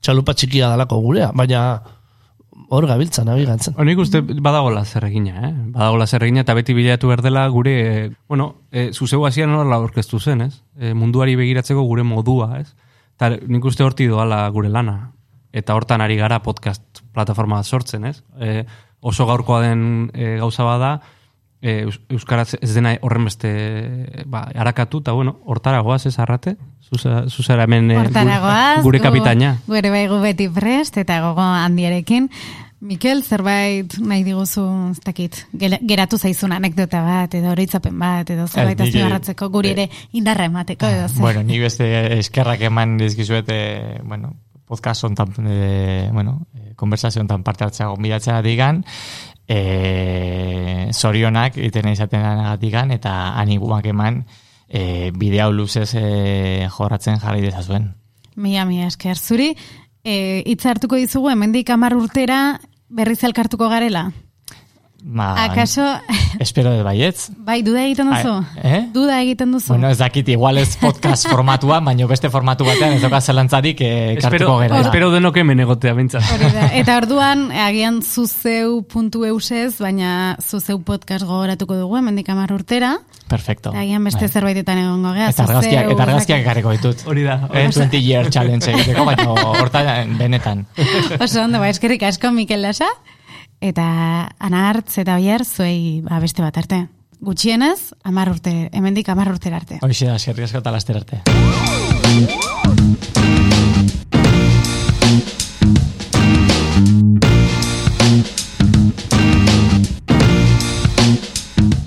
[0.00, 1.62] txalupa txikia dalako gurea, baina
[2.68, 3.74] hor gabiltza nabigatzen.
[3.78, 5.52] Honik uste badagola zer egina, eh?
[5.74, 9.76] Badagola zer egina eta beti bilatu behar dela gure, eh, bueno, e, zuzeu hasian nola
[9.76, 10.62] aurkeztu zen, ez?
[10.78, 12.74] E, munduari begiratzeko gure modua, ez?
[13.16, 15.12] Eta nik uste horti doala gure lana.
[15.56, 18.22] Eta hortan ari gara podcast plataforma sortzen, ez?
[18.40, 18.64] E,
[19.00, 21.00] oso gaurkoa den e, gauza bada,
[21.62, 26.56] e, eus- Euskaraz ez dena horren beste ba, harakatu, eta bueno, hortara goaz ez arrate?
[26.86, 29.56] Zuzara hemen e, Hortaragoaz, gure gu- kapitaina.
[29.66, 32.30] Gure bai gu beti prest eta gogo handiarekin.
[32.86, 35.38] Mikel, zerbait nahi diguzu, ez dakit,
[35.88, 41.08] geratu zaizun anekdota bat, edo horitzapen bat, edo zerbait azpimarratzeko, guri ere indarra emateko, edo
[41.08, 41.18] zer.
[41.24, 41.88] Bueno, ni beste
[42.18, 44.34] eskerrak eman dizkizuet, eh, bueno,
[44.68, 48.84] podcast ontan, eh, bueno, eh, konversazio ontan parte hartzea gonbidatzea digan,
[49.48, 54.24] eh, zorionak iten izaten digan, eta aniguak eman
[54.68, 57.94] eh, bideo luzez eh, jorratzen jarri dezazuen.
[58.36, 59.16] Mila, mila esker.
[59.16, 59.54] Zuri,
[60.04, 64.10] e, hitza hartuko dizugu, hemendik hamar urtera berriz elkartuko garela?
[65.08, 65.84] Ma, Akaso,
[66.40, 67.30] Espero de baietz.
[67.38, 68.32] bai, duda egiten duzu?
[68.58, 68.88] Eh?
[68.92, 69.68] Duda egiten duzu?
[69.70, 74.16] Bueno, ez dakit, igual ez podcast formatua, baino beste formatu batean ez doka zelantzarik eh,
[74.16, 74.80] Espero, kartuko gera.
[74.80, 76.26] espero denok hemen egotea bintzat.
[76.34, 76.50] Hori.
[76.80, 82.96] Eta orduan, agian zuzeu puntu eusez, baina zuzeu podcast gogoratuko dugu, hemendik hamar urtera.
[83.30, 83.70] Perfecto.
[83.70, 84.32] Eta agian beste Bai.
[84.40, 85.30] zerbaitetan egongo gea.
[85.30, 87.06] Eta argazkiak, eta argazkiak ekarriko ditut.
[87.06, 87.44] Hori da.
[87.54, 89.30] Eh, 20 year challenge egiteko, baina
[89.62, 90.66] hortan benetan.
[91.20, 92.90] Oso ondo, ba, eskerrik asko Mikel Lasa.
[93.60, 96.86] Eta ana hartz eta bier zuei ba, beste bat arte.
[97.20, 99.78] Gutxienez, amar urte, hemendik amar urtera arte.
[99.80, 101.22] Hoxe da, eskerrik asko eta laster arte.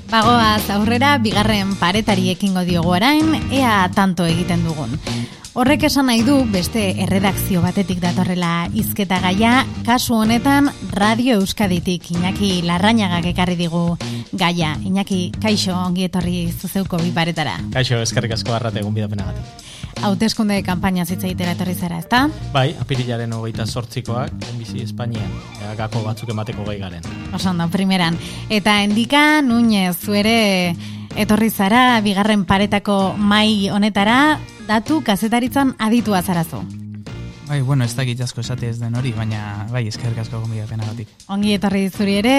[0.10, 4.98] Bagoaz aurrera, bigarren paretari ekingo diogu orain, ea tanto egiten dugun.
[5.60, 12.62] Horrek esan nahi du beste erredakzio batetik datorrela hizketa gaia, kasu honetan Radio Euskaditik Iñaki
[12.64, 13.98] Larrañagak ekarri digu
[14.32, 14.70] gaia.
[14.88, 17.58] Iñaki, kaixo ongi etorri zuzeuko bi paretara.
[17.74, 19.66] Kaixo, eskerrik asko arrate egun bidapenagatik.
[20.08, 22.22] Hauteskunde kanpaina zitzaitera etorri zara, ezta?
[22.54, 27.04] Bai, apirilaren hogeita sortzikoak, enbizi Espainian, ea, gako batzuk emateko gai garen.
[27.36, 28.16] Oso ondo, primeran.
[28.48, 30.40] Eta endika, Nuñez, zuere
[31.16, 36.62] etorri zara, bigarren paretako mai honetara, datu kazetaritzan aditua zarazu.
[37.50, 41.10] Bai, bueno, ez dakit asko esate ez den hori, baina bai, eskerrik asko gonbidapenagatik.
[41.34, 42.36] Ongi etorri zuri ere,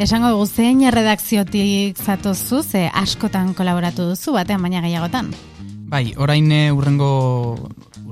[0.00, 5.28] esango dugu zein erredakziotik zatozu, ze askotan kolaboratu duzu, batean baina gehiagotan.
[5.92, 7.10] Bai, orain eh, urrengo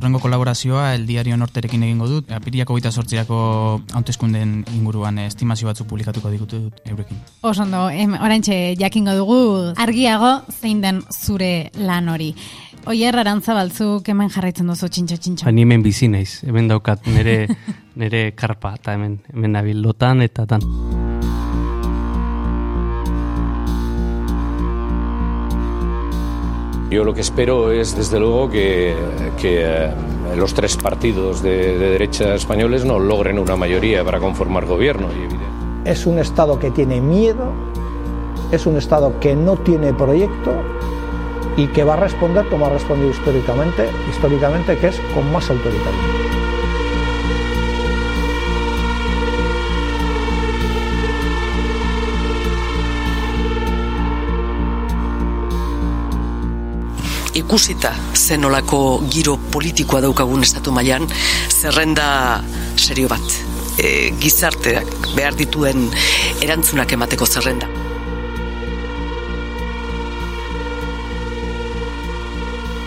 [0.04, 2.32] urrengo kolaborazioa el diario norterekin egingo dut.
[2.36, 3.38] Apiriako goita sortzirako
[3.96, 7.22] hauteskunden inguruan estimazio batzuk publikatuko ditut eurekin.
[7.40, 9.38] Oso ondo, em, oraintxe jakingo dugu
[9.80, 12.34] argiago zein den zure lan hori.
[12.84, 15.46] Oier arantzabaltzuk hemen jarraitzen duzu txintxo txintxo.
[15.48, 17.46] Ba, ni hemen bizi naiz, hemen daukat nere,
[18.02, 21.03] nere karpa, eta hemen, hemen nabil lotan eta tan.
[26.94, 28.94] Yo lo que espero es, desde luego, que,
[29.42, 29.92] eh,
[30.36, 35.08] los tres partidos de, de derecha españoles no logren una mayoría para conformar gobierno.
[35.84, 37.50] Es un Estado que tiene miedo,
[38.52, 40.52] es un Estado que no tiene proyecto
[41.56, 46.33] y que va a responder como ha respondido históricamente, históricamente que es con más autoritarismo.
[57.54, 61.04] Ikusita zenolako giro politikoa daukagun estatu mailan
[61.54, 62.42] zerrenda
[62.74, 63.22] serio bat
[63.78, 65.86] e, gizarteak behar dituen
[66.42, 67.68] erantzunak emateko zerrenda.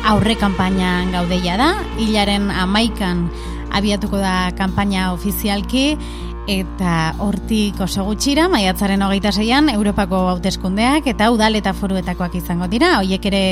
[0.04, 3.30] aurre kanpainan gaudeia da, hilaren amaikan
[3.72, 5.96] abiatuko da kanpaina ofizialki,
[6.48, 12.96] eta hortik oso gutxira, maiatzaren hogeita zeian, Europako hauteskundeak eta udal eta foruetakoak izango dira,
[13.02, 13.44] hoiek ere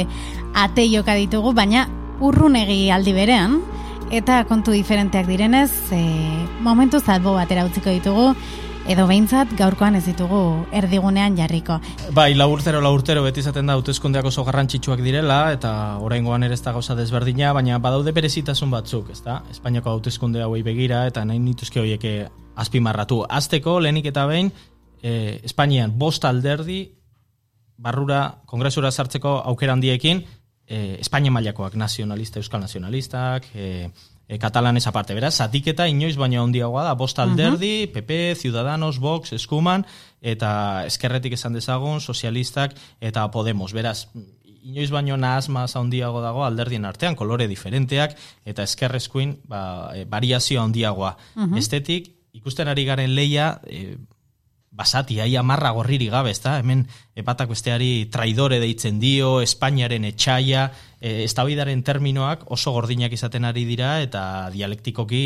[0.55, 1.85] ate joka ditugu, baina
[2.23, 3.59] urrunegi aldi berean,
[4.15, 6.01] eta kontu diferenteak direnez, e,
[6.63, 8.31] momentu zalbo batera utziko ditugu,
[8.85, 10.39] edo behintzat gaurkoan ez ditugu
[10.75, 11.79] erdigunean jarriko.
[12.13, 15.71] Bai, laurtero, laurtero, beti izaten da, hautezkundeak oso garrantzitsuak direla, eta
[16.05, 19.39] oraingoan ere ez da gauza desberdina, baina badaude berezitasun batzuk, ez da?
[19.51, 22.05] Espainiako hautezkunde hauei begira, eta nahi nituzke horiek
[22.61, 23.23] azpimarratu.
[23.25, 24.53] Azteko, lehenik eta behin,
[25.01, 26.83] e, Espainian bost alderdi,
[27.77, 30.23] barrura, kongresura sartzeko aukera handiekin,
[30.67, 33.89] e, Espainia mailakoak nazionalista, euskal nazionalistak, e,
[34.27, 39.85] e, katalanez aparte, beraz, zatiketa inoiz baina handiagoa da, bost alderdi, PP, Ciudadanos, Vox, Eskuman,
[40.21, 44.07] eta eskerretik esan dezagun, sozialistak eta Podemos, beraz,
[44.65, 49.61] inoiz baino nahazmaz handiago dago alderdien artean, kolore diferenteak, eta eskerrezkuin, ba,
[49.93, 51.15] e, variazio handiagoa.
[51.57, 53.97] Estetik, ikusten ari garen leia, e,
[54.75, 56.57] basati, aia marra gorriri gabe, ezta?
[56.59, 56.81] Hemen
[57.15, 60.65] epatak besteari traidore deitzen dio, Espainiaren etxaia,
[60.99, 65.21] e, estabidaren terminoak oso gordinak izaten ari dira eta dialektikoki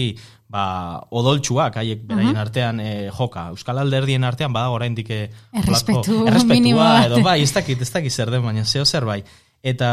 [0.50, 3.48] ba, odoltsuak haiek beraien artean e, joka.
[3.56, 5.22] Euskal Alderdien artean badago oraindik e,
[5.64, 7.08] Errespetu olako- minimo bat.
[7.10, 9.24] edo bai, ez dakit, ez dakit zer den, baina zeo zer bai.
[9.64, 9.90] Eta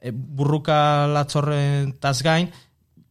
[0.00, 2.50] e, burruka latzorren taz gain,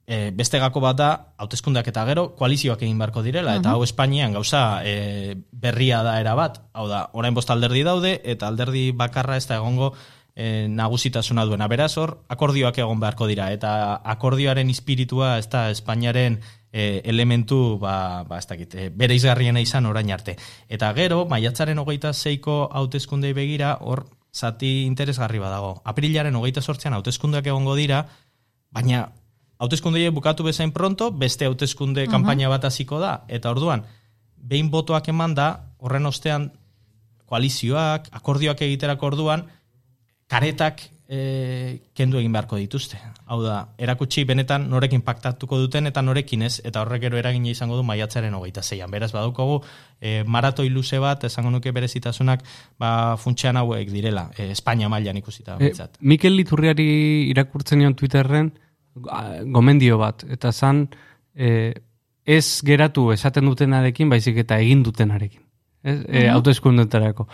[0.08, 4.34] e, beste gako bat da, hauteskundeak eta gero, koalizioak egin beharko direla, eta hau Espainian
[4.34, 9.36] gauza e, berria da era bat, hau da, orain bost alderdi daude, eta alderdi bakarra
[9.38, 9.92] ez da egongo
[10.34, 11.68] e, nagusitasuna duena.
[11.68, 16.40] Beraz hor, akordioak egon beharko dira, eta akordioaren espiritua ez da Espainiaren
[16.72, 20.38] e, elementu, ba, ba ez dakit, e, bere izgarriena izan orain arte.
[20.70, 25.82] Eta gero, maiatzaren hogeita zeiko hauteskundei begira, hor, zati interesgarri badago.
[25.84, 28.06] Aprilaren hogeita sortzean hauteskundeak egongo dira,
[28.72, 29.08] baina
[29.58, 33.86] hauteskunde bukatu bezain pronto, beste hauteskunde kanpaina bat hasiko da, eta orduan,
[34.38, 35.48] behin botoak eman da,
[35.80, 36.52] horren ostean
[37.28, 39.48] koalizioak, akordioak egiterako orduan,
[40.28, 43.00] karetak e, kendu egin beharko dituzte.
[43.28, 47.80] Hau da, erakutsi benetan norekin paktatuko duten eta norekin ez, eta horrek gero eragina izango
[47.80, 48.92] du maiatzaren hogeita zeian.
[48.92, 49.62] Beraz, badukogu,
[50.00, 52.46] e, maratoi luze bat, esango nuke berezitasunak,
[52.80, 55.58] ba, funtsean hauek direla, e, Espainia mailan ikusita.
[55.60, 55.74] E.
[56.02, 56.88] Mikel Liturriari
[57.32, 58.54] irakurtzen nion Twitterren
[59.46, 60.88] gomendio bat, eta zan
[61.36, 61.74] e,
[62.28, 65.42] ez geratu esaten dutenarekin, baizik eta egin dutenarekin.
[65.84, 66.00] Ez?
[66.08, 67.28] E, autoeskundetarako.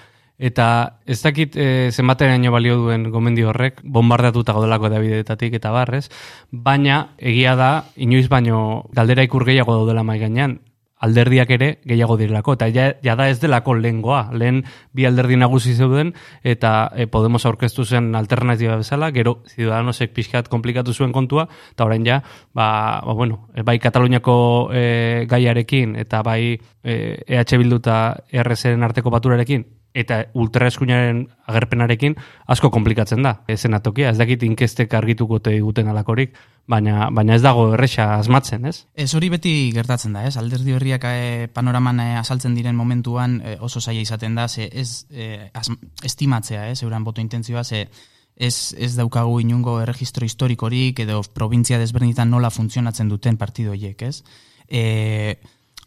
[0.43, 0.65] Eta
[1.05, 6.07] ez dakit e, zenbateraino balio duen gomendio horrek, bombardatuta gaudelako Davidetatik eta barrez,
[6.51, 10.57] baina egia da, inoiz baino galdera ikur gehiago daudela mai gainean,
[11.03, 14.61] alderdiak ere gehiago direlako, eta ja, ja da ez delako lehengoa, lehen
[14.95, 16.13] bi alderdi nagusi zeuden,
[16.43, 22.07] eta e, Podemos aurkeztu zen alternatiba bezala, gero Ciudadanosek pixkat komplikatu zuen kontua, eta orain
[22.07, 22.21] ja,
[22.53, 24.35] ba, ba bueno, e, bai Kataluniako
[24.73, 24.83] e,
[25.29, 27.99] gaiarekin, eta bai e, EH Bildu eta
[28.31, 32.15] ERSren arteko baturarekin, eta ultraeskuinaren agerpenarekin
[32.49, 33.35] asko komplikatzen da.
[33.47, 36.33] Ezen atokia, ez dakit inkestek argituko te diguten alakorik,
[36.67, 38.87] baina, baina ez dago erresa asmatzen, ez?
[38.95, 40.35] Ez hori beti gertatzen da, ez?
[40.41, 45.05] Alderdi horriak eh, panoraman eh, azaltzen diren momentuan eh, oso zaila izaten da, ze ez
[45.11, 46.81] eh, asm- estimatzea, ez?
[46.83, 47.87] Euran boto intentzioa, ze
[48.35, 54.23] ez, ez daukagu inungo erregistro historikorik edo provintzia desberdinetan nola funtzionatzen duten partido horiek, ez?
[54.67, 55.37] E,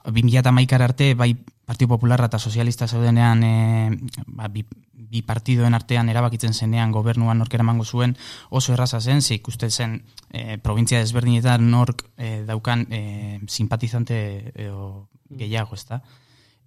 [0.07, 6.55] 2008 arte, bai Partido Popularra eta Sozialista zeudenean e, ba, bi, bi partidoen artean erabakitzen
[6.55, 8.17] zenean gobernuan nork eramango zuen
[8.51, 9.97] oso erraza zen, ze ikusten zen
[10.31, 16.01] e, provintzia desberdinetan nork e, daukan e, simpatizante edo gehiago, ez da?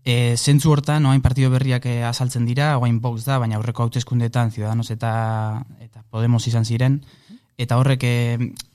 [0.04, 4.52] E, zentzu hortan, oain partido berriak e, azaltzen dira, oain Vox da, baina aurreko hauteskundetan
[4.52, 7.04] Ciudadanos eta, eta Podemos izan ziren,
[7.60, 8.16] eta horrek e,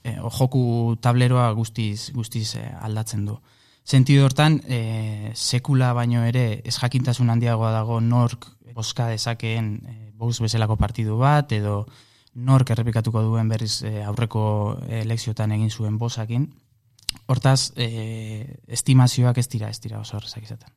[0.05, 3.39] e, joku tableroa guztiz, guztiz e, aldatzen du.
[3.85, 10.39] Sentido hortan, e, sekula baino ere ez jakintasun handiagoa dago nork boska dezakeen e, Vox
[10.41, 11.85] bezalako partidu bat, edo
[12.33, 16.49] nork errepikatuko duen berriz e, aurreko elekziotan egin zuen bosakin.
[17.27, 20.73] Hortaz, e, estimazioak ez dira, ez dira oso horrezak izaten.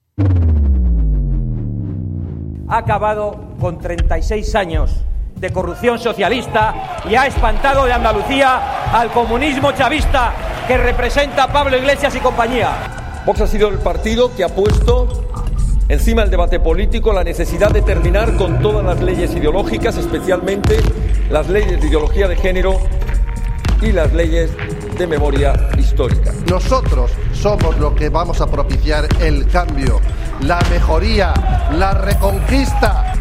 [2.68, 4.90] ha acabado con 36 años
[5.36, 10.32] de corrupción socialista y ha espantado de Andalucía al comunismo chavista
[10.66, 12.97] que representa Pablo Iglesias y compañía.
[13.28, 15.28] Vox ha sido el partido que ha puesto
[15.90, 20.78] encima del debate político la necesidad de terminar con todas las leyes ideológicas, especialmente
[21.28, 22.80] las leyes de ideología de género
[23.82, 24.50] y las leyes
[24.96, 26.32] de memoria histórica.
[26.48, 30.00] Nosotros somos los que vamos a propiciar el cambio,
[30.40, 31.34] la mejoría,
[31.72, 33.12] la reconquista.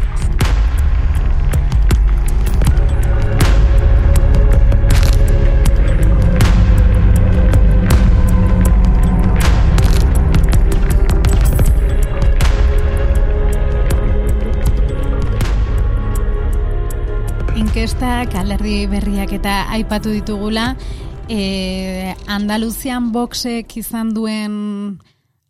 [17.68, 20.70] Inkestak, alderdi berriak eta aipatu ditugula,
[21.28, 24.54] e, Andaluzian boxek izan duen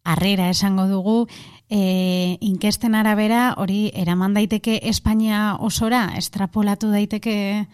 [0.03, 1.29] harrera esango dugu,
[1.71, 7.69] e, inkesten arabera hori eraman daiteke Espainia osora, estrapolatu daiteke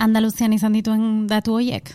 [0.00, 1.92] Andaluzian izan dituen datu horiek?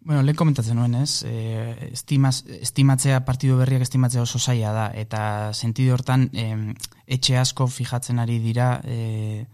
[0.00, 1.20] Bueno, lehen komentatzen nuen, ez?
[1.28, 6.48] E, estimaz, estimatzea, partidu berriak estimatzea oso zaila da, eta sentido hortan, e,
[7.04, 9.44] etxe asko fijatzen ari dira, e,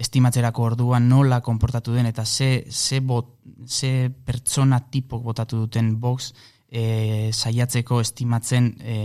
[0.00, 3.34] estimatzerako orduan nola konportatu den, eta ze, ze, bot,
[3.66, 6.32] ze pertsona tipo botatu duten box,
[6.70, 8.96] e, saiatzeko estimatzen e,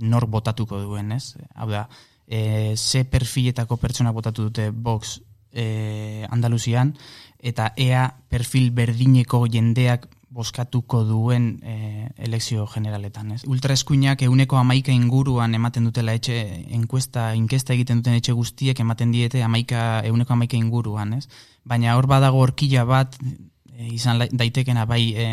[0.00, 1.34] nor botatuko duen, ez?
[1.54, 1.84] Hau da,
[2.26, 5.18] e, ze perfiletako pertsona botatu dute box
[5.52, 6.94] e, Andaluzian,
[7.38, 13.32] eta ea perfil berdineko jendeak boskatuko duen e, elekzio generaletan.
[13.36, 13.42] Ez?
[13.50, 16.36] Ultraeskuinak euneko amaika inguruan ematen dutela etxe
[16.74, 21.14] enkuesta, inkesta egiten duten etxe guztiek ematen diete amaika, euneko amaika inguruan.
[21.20, 21.28] Ez?
[21.64, 25.28] Baina hor badago horkila bat e, izan daitekena bai e,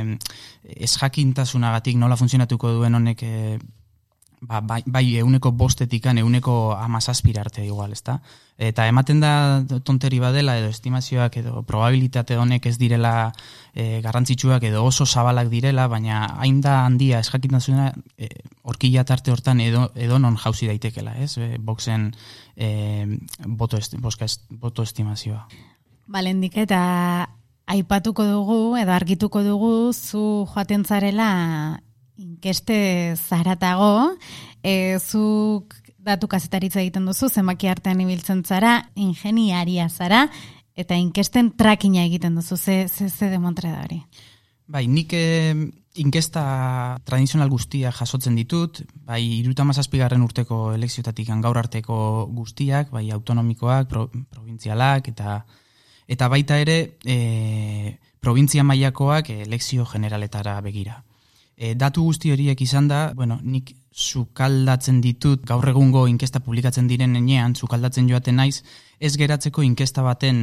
[0.78, 3.60] ez jakintasunagatik nola funtzionatuko duen honek e,
[4.42, 8.20] ba, bai, bai euneko bostetikan euneko amazazpira arte igual, ezta?
[8.62, 13.32] Eta ematen da tonteri badela edo estimazioak edo probabilitate honek ez direla
[13.74, 18.30] e, garrantzitsuak edo oso zabalak direla, baina hain da handia eskakintasuna e,
[18.64, 21.38] orkila tarte hortan edo, edo non jauzi daitekela, ez?
[21.38, 22.12] E, boxen
[22.56, 25.46] e, boto, esti, boska est, boto estimazioa.
[26.12, 26.82] Balendik eta
[27.72, 31.80] aipatuko dugu edo argituko dugu zu joaten zarela
[32.22, 34.16] inkeste zaratago,
[34.64, 40.26] e, zuk datu kazetaritza egiten duzu, zenbaki artean ibiltzen zara, ingeniaria zara,
[40.78, 44.02] eta inkesten trakina egiten duzu, ze, ze, ze demontre da hori?
[44.72, 45.54] Bai, nik eh,
[46.00, 46.44] inkesta
[47.04, 54.08] tradizional guztia jasotzen ditut, bai, iruta mazazpigarren urteko elekziotatik gaur arteko guztiak, bai, autonomikoak, pro,
[54.32, 55.42] provintzialak, eta
[56.12, 61.02] eta baita ere, e, provintzia mailakoak elekzio generaletara begira.
[61.62, 67.14] E, datu guzti horiek izan da, bueno, nik sukaldatzen ditut, gaur egungo inkesta publikatzen diren
[67.20, 68.64] enean, sukaldatzen joaten naiz,
[68.98, 70.40] ez geratzeko inkesta baten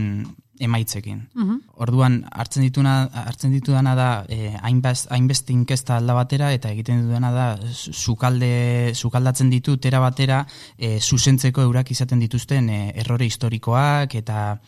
[0.63, 1.25] emaitzekin.
[1.35, 7.31] Uh Orduan, hartzen dituna, hartzen ditudana da, eh, hainbeste inkesta alda batera, eta egiten dudana
[7.33, 10.45] da, sukalde, sukaldatzen ditut, era batera,
[10.77, 14.61] eh, zuzentzeko eurak izaten dituzten eh, errore historikoak, eta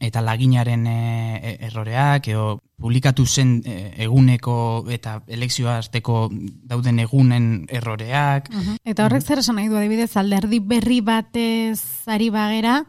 [0.00, 4.54] eta laginaren e, erroreak, edo publikatu zen e, eguneko
[4.90, 8.48] eta elekzioa arteko dauden egunen erroreak.
[8.84, 12.80] Eta horrek zer esan nahi du adibidez, alderdi berri batez ari bagera,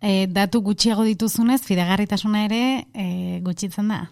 [0.00, 3.06] e, datu gutxiago dituzunez, fidegarritasuna ere e,
[3.46, 4.02] gutxitzen da?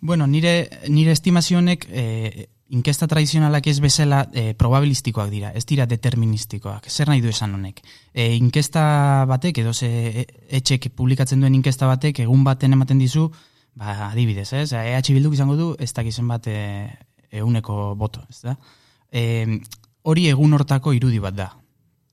[0.00, 6.88] Bueno, nire, nire estimazionek e, inkesta tradizionalak ez bezala e, probabilistikoak dira, ez dira deterministikoak.
[6.90, 7.82] Zer nahi du esan honek?
[8.12, 10.24] E, inkesta batek, edo ze e,
[10.58, 13.28] etxek publikatzen duen inkesta batek, egun baten ematen dizu,
[13.74, 14.72] ba, adibidez, ez?
[14.72, 16.88] EH Bilduk izango du, ez dakizen bat e,
[17.30, 18.56] eguneko boto, ez da?
[19.12, 19.46] E,
[20.02, 21.52] hori egun hortako irudi bat da.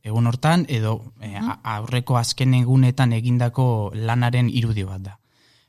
[0.03, 5.17] Egun hortan, edo e, aurreko azken egunetan egindako lanaren irudi bat da.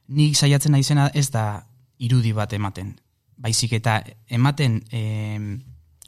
[0.09, 1.65] Nik saiatzen naizena ez da
[2.05, 2.93] irudi bat ematen
[3.37, 5.39] baizik eta ematen e,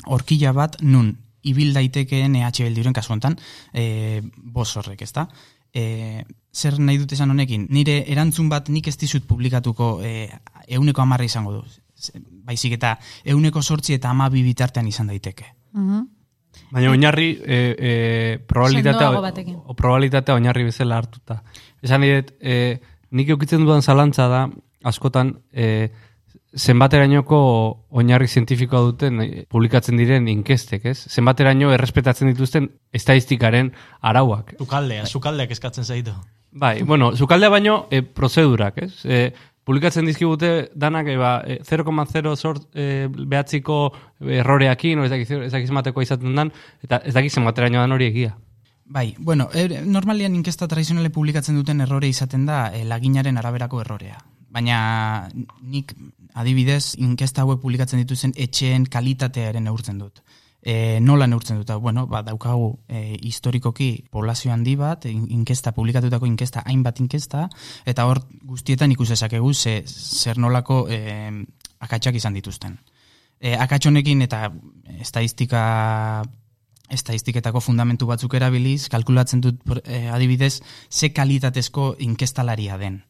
[0.07, 1.15] orkila bat nun
[1.47, 3.37] ibil daitekeen EH Bilduren kasu hontan,
[3.73, 5.29] e, bos horrek, ezta?
[5.73, 10.29] E, zer nahi dut esan honekin, nire erantzun bat nik ez dizut publikatuko e,
[10.79, 11.63] euneko amarra izango du.
[12.47, 15.53] Baizik eta euneko sortzi eta ama bitartean izan daiteke.
[15.75, 16.05] Uh
[16.71, 17.91] Baina oinarri e, e,
[18.49, 19.11] probabilitatea,
[19.67, 21.43] o, probabilitatea oinarri bezala hartuta.
[21.85, 22.79] Esan dut, e,
[23.13, 24.47] nik eukitzen dudan zalantza da,
[24.89, 25.91] askotan, e,
[26.55, 27.39] zenbaterainoko
[27.91, 30.99] oinarri zientifikoa duten eh, publikatzen diren inkestek, ez?
[31.11, 34.55] Zenbateraino errespetatzen dituzten estadistikaren arauak.
[34.61, 36.15] Zukaldea, zukaldeak eskatzen zaitu.
[36.57, 39.05] Bai, bueno, zukaldea baino e, prozedurak, ez?
[39.05, 39.35] E,
[39.67, 43.81] publikatzen dizkibute danak eba, 0,0 sort e, behatziko
[44.23, 46.53] erroreakin, ez dakiz mateko izaten dan,
[46.87, 48.37] eta ez dakiz zenbateraino dan hori egia.
[48.87, 54.23] Bai, bueno, er, normalian inkesta tradizionale publikatzen duten errore izaten da e, laginaren araberako errorea.
[54.53, 55.29] Baina
[55.61, 55.93] nik
[56.39, 60.23] adibidez, inkesta hauek publikatzen dituzen etxeen kalitatearen neurtzen dut.
[60.67, 61.71] E, nola neurtzen dut?
[61.83, 67.47] Bueno, ba, daukagu e, historikoki poblazio handi bat, inkesta, publikatutako inkesta, hainbat inkesta,
[67.87, 71.01] eta hor guztietan ikusezakegu ze, zer nolako e,
[71.87, 72.79] akatsak izan dituzten.
[73.41, 74.49] E, akatsonekin eta
[75.01, 75.63] estadistika
[76.91, 83.03] estadistiketako fundamentu batzuk erabiliz, kalkulatzen dut e, adibidez, ze kalitatezko inkestalaria den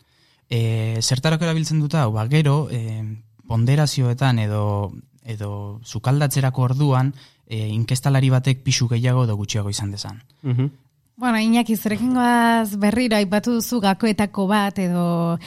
[0.51, 3.03] e, zertarako erabiltzen dut hau, ba, gero, e,
[3.47, 4.93] ponderazioetan edo
[5.27, 7.13] edo sukaldatzerako orduan
[7.47, 10.23] e, inkestalari batek pisu gehiago edo gutxiago izan dezan.
[10.43, 10.69] Uh
[11.17, 15.39] Bueno, Iñaki, zurekin goaz berriro aipatu duzu gakoetako bat edo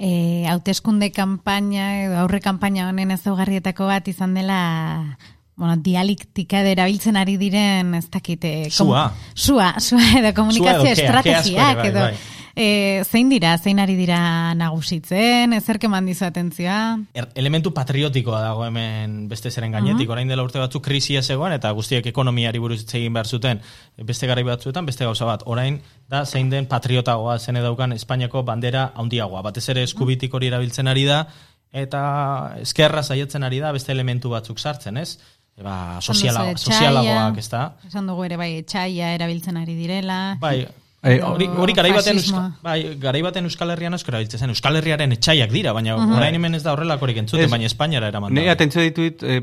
[0.00, 5.18] e, hauteskunde kanpaina edo aurre kanpaina honen ezaugarrietako bat izan dela
[5.58, 8.70] bueno, dialektika erabiltzen ari diren, ez dakite...
[8.70, 9.10] Sua.
[9.34, 12.08] Sua, sua edo komunikazio Sua edo kea, kea asko ere, estrategiak bai, edo...
[12.08, 12.37] bai.
[12.58, 14.18] E, zein dira, zein ari dira
[14.58, 16.78] nagusitzen, ezerke mandizu atentzioa?
[17.14, 21.70] Er, elementu patriotikoa dago hemen beste zeren gainetik, orain dela urte batzuk krisia zegoen eta
[21.76, 23.62] guztiek ekonomiari buruz egin behar zuten
[24.08, 25.44] beste garai batzuetan beste gauza bat.
[25.46, 25.78] Orain
[26.10, 29.44] da zein den patriotagoa zen daukan Espainiako bandera handiagoa.
[29.46, 31.20] Batez ere eskubitik hori erabiltzen ari da
[31.70, 32.02] eta
[32.64, 35.20] eskerra saiatzen ari da beste elementu batzuk sartzen, ez?
[35.62, 37.64] Ba, sozialagoak, etxaia, ez da?
[37.86, 40.20] Esan dugu ere bai etxaia erabiltzen ari direla.
[40.42, 40.66] Bai,
[41.08, 42.18] Eh, hori, hori garai baten,
[42.62, 44.50] bai, garai baten Euskal Herrian asko erabiltzen zen.
[44.50, 46.12] Euskal Herriaren etxaiak dira, baina Mhm.
[46.16, 47.50] orain hemen ez da horrelakorik entzuten, Ez.
[47.50, 48.52] baina Espainiara eraman Nei da.
[48.52, 49.42] atentzio dituit, eh,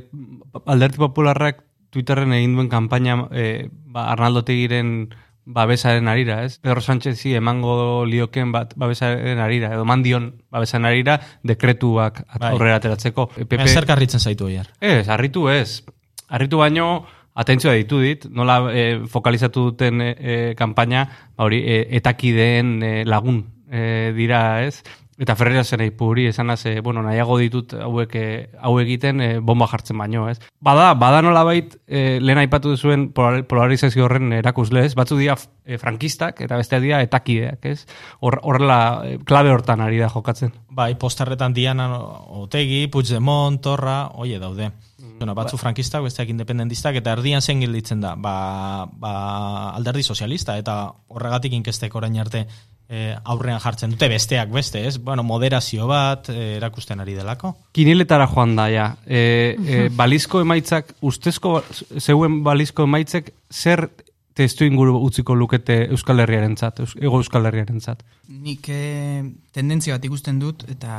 [0.66, 5.10] alderdi popularrak Twitterren egin duen kanpaina eh, ba, Arnaldo Tegiren
[5.46, 6.58] babesaren arira, ez?
[6.60, 12.52] Pedro Sánchezi emango lioken bat babesaren arira, edo mandion babesaren arira, dekretuak Bai.
[12.52, 13.30] aurrera ateratzeko.
[13.38, 14.68] E, Baina zer karritzen zaitu oier?
[14.82, 15.84] Ez, harritu ez.
[16.28, 17.06] Harritu baino,
[17.36, 21.06] atentzioa ditu dit, nola e, fokalizatu duten e, kanpaina,
[21.36, 24.80] ba hori, e, etakideen e, lagun e, dira, ez?
[25.18, 29.40] Eta Ferreira zen hori, esan az, e, bueno, nahiago ditut hauek, e, hau egiten e,
[29.40, 30.42] bomba jartzen baino, ez?
[30.60, 34.94] Bada, bada nola bait, e, lehen aipatu duzuen polar- polarizazio horren erakusle, ez?
[34.94, 37.86] Batzu dira e, frankistak, eta beste dira etakideak, ez?
[38.20, 40.52] Hor- Horrela, klabe hortan ari da jokatzen.
[40.70, 44.74] Bai, posterretan Diana Otegi, Puigdemont, Torra, oie daude.
[45.16, 50.92] Bueno, batzu frankistak, besteak independentistak, eta erdian zen gilditzen da, ba, ba, alderdi sozialista, eta
[51.08, 52.48] horregatik inkestek orain arte
[52.90, 54.98] eh, aurrean jartzen dute besteak beste, ez?
[55.02, 57.56] Bueno, moderazio bat eh, erakusten ari delako.
[57.76, 58.88] Kiniletara joan da, ja.
[59.06, 61.62] E, e, balizko emaitzak, ustezko
[62.00, 63.90] zeuen balizko emaitzek, zer
[64.36, 68.04] testu inguru utziko lukete Euskal Herriaren zat, ego Euskal Herriaren zat.
[68.28, 69.24] Nik eh,
[69.56, 70.98] tendentzia bat ikusten dut, eta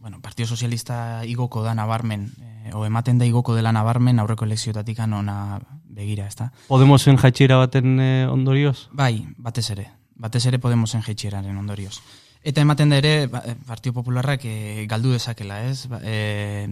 [0.00, 5.02] bueno, Partio Sozialista igoko da nabarmen, eh, o ematen da igoko dela nabarmen aurreko elekziotatik
[5.04, 5.60] ona
[5.96, 6.50] begira, ezta?
[6.68, 8.88] Podemosen jaitxera baten e, ondorioz?
[8.92, 9.90] Bai, batez ere.
[10.16, 12.00] Batez ere Podemosen jaitxeraren ondorioz.
[12.46, 15.88] Eta ematen da ere, ba, eh, Partio Popularrak eh, galdu dezakela, ez?
[15.90, 16.68] Ba, eh,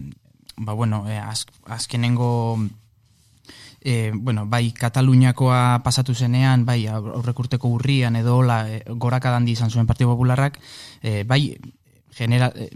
[0.56, 2.58] ba bueno, eh, az, azkenengo
[3.84, 9.86] e, bueno, bai Kataluniakoa pasatu zenean, bai aurrekurteko urrian edo hola e, goraka izan zuen
[9.86, 10.58] Partido Popularrak,
[11.02, 11.58] e, bai
[12.10, 12.70] genera, e,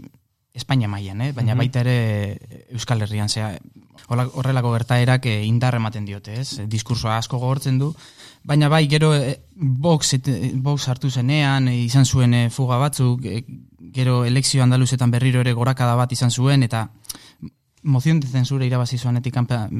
[0.53, 1.31] Espainia mailan, eh?
[1.31, 1.57] baina Mhm.
[1.57, 3.59] baita ere Euskal Herrian, zea,
[4.07, 6.61] horrelako gertaerak e, indar ematen diote, ez?
[6.67, 7.95] Diskursoa asko gogortzen du,
[8.43, 13.25] baina bai gero e, Vox, et- Vox hartu zenean, e, izan zuen e, fuga batzuk,
[13.25, 13.43] e,
[13.93, 16.89] gero elekzio andaluzetan berriro ere gorakada bat izan zuen, eta
[17.83, 19.35] mozion de zensura irabazi zuenetik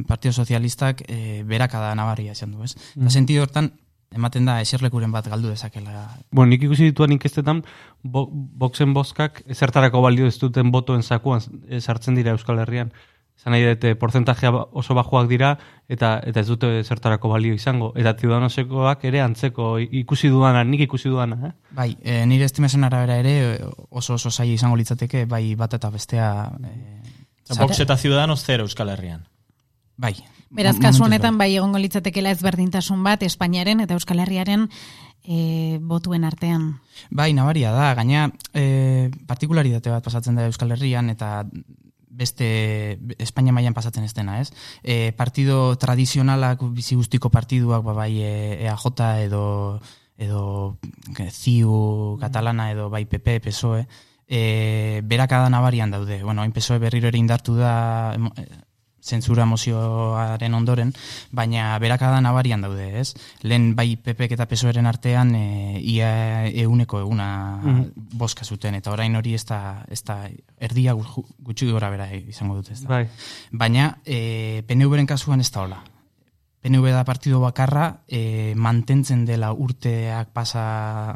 [0.08, 2.76] Partido Sozialistak e, berakada nabarria izan du, ez?
[2.96, 3.02] Mm.
[3.02, 3.74] Eta sentido hortan,
[4.16, 6.08] ematen da eserlekuren bat galdu dezakela.
[6.32, 7.64] Bueno, nik ikusi dituan inkestetan,
[8.04, 12.92] bo, boxen bozkak ezertarako balio ez duten botoen zakuan eh, sartzen dira Euskal Herrian.
[13.40, 15.54] Zan nahi dute, porcentajea ba- oso bajoak dira,
[15.88, 17.94] eta eta ez dute zertarako balio izango.
[17.96, 21.54] Eta ciudadanosekoak ere antzeko ikusi duana, nik ikusi duana, eh?
[21.72, 25.90] Bai, e, nire estimazen arabera ere e, oso oso zaila izango litzateke, bai bat eta
[25.90, 26.52] bestea...
[26.68, 29.24] E, Vox eta Ciudadanos zero Euskal Herrian.
[29.98, 30.14] Bai.
[30.50, 34.68] Beraz, kasu honetan bai egongo litzatekela ezberdintasun bat Espainiaren eta Euskal Herriaren
[35.24, 36.80] e, botuen artean.
[37.10, 41.46] Bai, nabaria da, gaina e, partikularitate bat pasatzen da Euskal Herrian eta
[42.10, 44.52] beste Espainia mailan pasatzen ez dena, ez?
[44.84, 48.34] E, partido tradizionalak, bizi guztiko partiduak, ba, bai e,
[48.66, 49.80] EAJ edo
[50.20, 50.78] edo
[51.18, 53.88] e, CIU katalana edo bai PP, PSOE,
[54.28, 56.22] e, berakada nabarian daude.
[56.24, 58.16] Bueno, hain PSOE berriro ere indartu da
[59.10, 60.94] zentzura mozioaren ondoren,
[61.32, 63.14] baina berakada nabarian daude, ez?
[63.42, 67.30] Lehen bai PPek eta PSOEren artean e, ia euneko eguna
[67.64, 67.86] Mhm.
[68.18, 70.30] boska zuten, eta orain hori ez da, ez da
[70.60, 72.90] erdia gu- gutxi gora bera izango dute, ez da.
[72.90, 73.08] Bai.
[73.52, 75.82] Baina e, PNV-ren kasuan ez da hola.
[76.62, 81.16] PNV da partido bakarra e, mantentzen dela urteak pasa,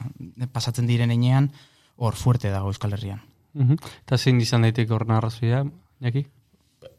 [0.53, 1.49] pasatzen diren enean,
[1.97, 3.21] hor fuerte dago Euskal Herrian.
[3.53, 3.75] Mhm.
[4.05, 5.65] Eta zein izan daiteke hor narrazioa,
[6.01, 6.25] Jaki?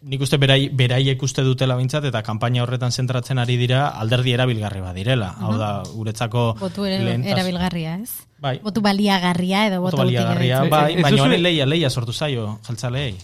[0.05, 4.81] Nik uste berai, beraiek uste dutela bintzat, eta kanpaina horretan zentratzen ari dira alderdi erabilgarri
[4.85, 5.33] bat direla.
[5.41, 8.11] Hau da, guretzako Botu ere, lehentas- erabilgarria, ez?
[8.39, 8.59] Bai.
[8.63, 13.15] Botu baliagarria edo Boto botu baliagarria, bai, Ez baina honen leia, leia sortu zaio, jaltzaleei.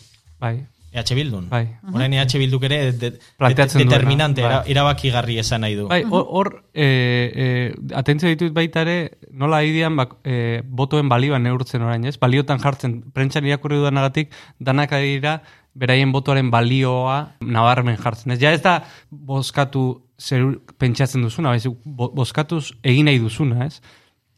[0.41, 0.59] Bai.
[0.93, 1.49] EH Bildun.
[1.49, 1.77] Bai.
[1.95, 4.51] Orain EH Bilduk ere de, de, determinante, bai.
[4.51, 5.87] era, erabakigarri esan nahi du.
[5.87, 6.87] Bai, hor, e,
[7.31, 7.45] e,
[7.95, 8.97] atentzio ditut baita ere,
[9.31, 12.17] nola idian bak, e, botoen balioa neurtzen orain, ez?
[12.19, 15.43] Baliotan jartzen, prentxan irakurri dudanagatik, danak ari dira,
[15.75, 18.33] beraien botoaren balioa nabarmen jartzen.
[18.33, 20.45] Ez, ja ez da bozkatu zer
[20.79, 23.81] pentsatzen duzuna, baizik bo- bozkatuz egin nahi duzuna, ez?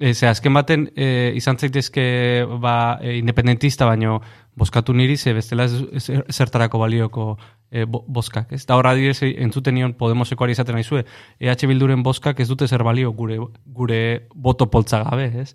[0.02, 4.20] E, ze azken baten e, izan zaitezke ba, e, independentista, baino
[4.56, 7.38] bozkatu niri, ze bestela ez, ez zertarako balioko
[7.70, 8.64] e, bo, bozkak, ez?
[8.68, 11.04] Da horra direz, entzuten nion Podemosekoari izaten naizue,
[11.40, 14.00] EH Bilduren bozkak ez dute zer balio gure, gure
[14.34, 15.54] boto poltza gabe, ez?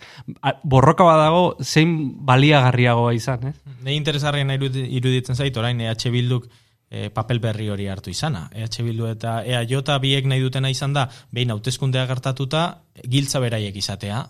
[0.64, 3.56] Borroka badago zein baliagarriagoa izan, ez?
[3.86, 6.50] Nei interesarrien irudi- iruditzen zait, orain EH Bilduk
[6.90, 8.48] eh, papel berri hori hartu izana.
[8.54, 14.26] EH Bildu eta EAJ biek nahi dutena izan da, behin hauteskundea gertatuta, giltza beraiek izatea.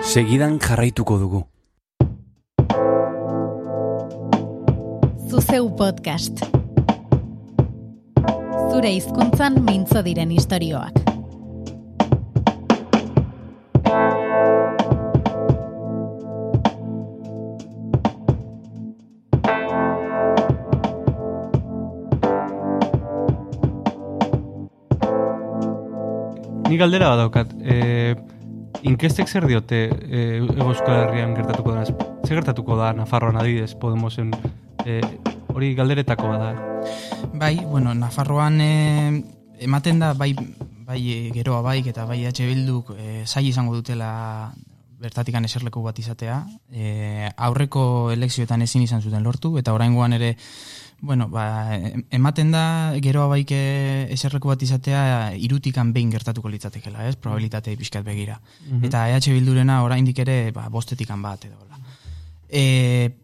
[0.00, 1.46] Segidan jarraituko dugu.
[5.40, 6.42] Zuzeu podcast.
[8.68, 10.98] Zure hizkuntzan mintzo diren istorioak.
[26.68, 27.56] Ni galdera badaukat.
[27.64, 28.12] E,
[28.82, 31.88] inkestek zer diote e, Euskal Herrian gertatuko da?
[32.28, 34.34] Zer gertatuko da Nafarroan adibidez Podemosen
[34.84, 35.00] e,
[35.54, 36.50] hori galderetako bada?
[37.34, 39.22] Bai, bueno, Nafarroan eh,
[39.60, 40.34] ematen da bai
[40.86, 44.52] bai eh, geroa baik eta bai H Bilduk eh, zai izango dutela
[45.00, 46.42] bertatikan eserleku bat izatea.
[46.72, 50.36] Eh, aurreko elekzioetan ezin izan zuten lortu eta oraingoan ere
[51.02, 57.06] Bueno, ba, em- ematen da geroa baik eh, eserleku bat izatea irutikan behin gertatuko litzatekela,
[57.08, 57.14] ez?
[57.16, 58.38] Probabilitate pixkat begira.
[58.68, 58.84] Mhm.
[58.84, 61.56] Eta EH Bildurena oraindik ere ba, bostetikan bat edo.
[61.62, 61.78] hola.
[62.50, 63.14] E,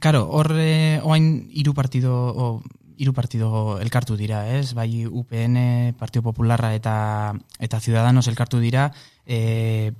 [0.00, 2.62] karo, hor eh, oain hiru partido o,
[2.96, 4.74] hiru partido elkartu dira, ez?
[4.74, 8.90] Bai UPN, Partido Popularra eta eta Ciudadanos elkartu dira,
[9.26, 9.92] e,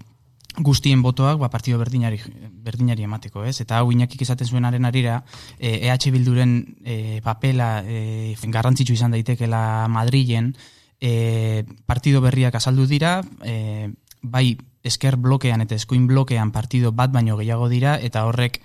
[0.57, 2.19] guztien botoak ba, partido berdinari,
[2.65, 3.61] berdinari emateko, ez?
[3.61, 5.23] Eta hau inakik esaten zuenaren arira,
[5.59, 10.55] e, EH Bilduren e, papela e, garrantzitsu izan daitekela Madrilen,
[11.01, 13.93] e, partido berriak azaldu dira, e,
[14.23, 18.63] bai esker blokean eta eskuin blokean partido bat baino gehiago dira, eta horrek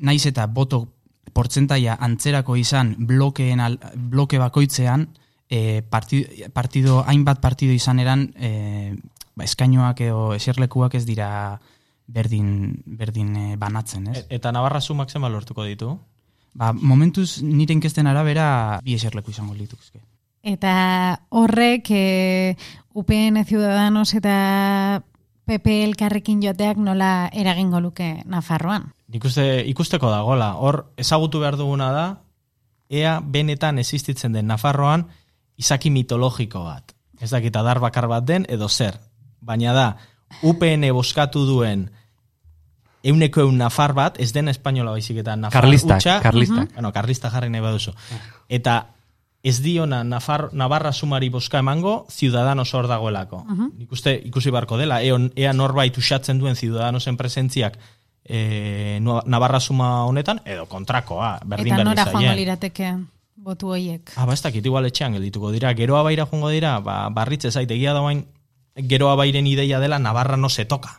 [0.00, 0.86] naiz eta boto
[1.32, 5.08] portzentaia antzerako izan blokeen al, bloke bakoitzean,
[5.48, 8.94] e, partido, partido, hainbat partido izan eran, e,
[9.34, 11.30] ba, eskainoak edo eserlekuak ez dira
[12.06, 14.24] berdin, berdin e, banatzen, ez?
[14.24, 15.98] E- Eta Navarra sumak zenba lortuko ditu?
[16.58, 20.00] Ba, momentuz nire inkesten arabera bi eserleku izango lituzke.
[20.42, 22.56] Eta horrek e,
[22.94, 25.02] UPN Ciudadanos eta
[25.48, 28.90] PP elkarrekin joteak nola eragingo luke Nafarroan.
[29.08, 30.52] Nik uste ikusteko dagola.
[30.60, 32.06] Hor, ezagutu behar duguna da,
[32.92, 35.06] ea benetan existitzen den Nafarroan
[35.56, 36.92] izaki mitologiko bat.
[37.20, 39.00] Ez dakit adar bakar bat den edo zer.
[39.40, 39.86] Baina da,
[40.44, 41.88] UPN boskatu duen
[43.08, 46.20] euneko eun nafar bat, ez den espainola baizik eta nafar Karlistak, hutsa.
[46.22, 46.74] karlistak.
[46.74, 47.94] Bueno, karlista jarri nahi baduzu.
[48.48, 48.82] Eta
[49.42, 53.44] ez diona Nafar, Navarra sumari boska emango, Ciudadanos hor dagoelako.
[53.44, 53.70] Mhm.
[53.78, 57.78] Nik uste ikusi barko dela, eon, ea norbait usatzen duen Ciudadanosen presentziak
[58.24, 62.36] e, Navarra suma honetan, edo kontrakoa, berdin eta berdin nora joango zaien.
[62.36, 62.96] lirateke
[63.36, 64.12] botu hoiek.
[64.16, 65.72] Ah, ba, ez dakit, igual etxean geldituko dira.
[65.74, 68.26] Geroa baira joango dira, ba, barritze zait, egia da bain,
[68.76, 70.96] geroa bairen ideia dela, Navarra no se toca.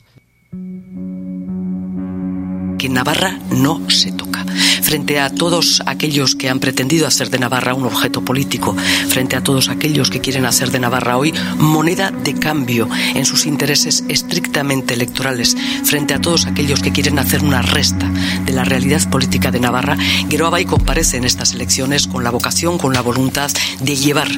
[2.80, 4.46] que Navarra no se toca.
[4.90, 8.76] Frente a todos aquellos que han pretendido hacer de Navarra un objeto político,
[9.08, 13.46] frente a todos aquellos que quieren hacer de Navarra hoy moneda de cambio en sus
[13.46, 18.12] intereses estrictamente electorales, frente a todos aquellos que quieren hacer una resta
[18.48, 19.96] de la realidad política de Navarra,
[20.28, 24.30] Geroabay comparece en estas elecciones con la vocación, con la voluntad de llevar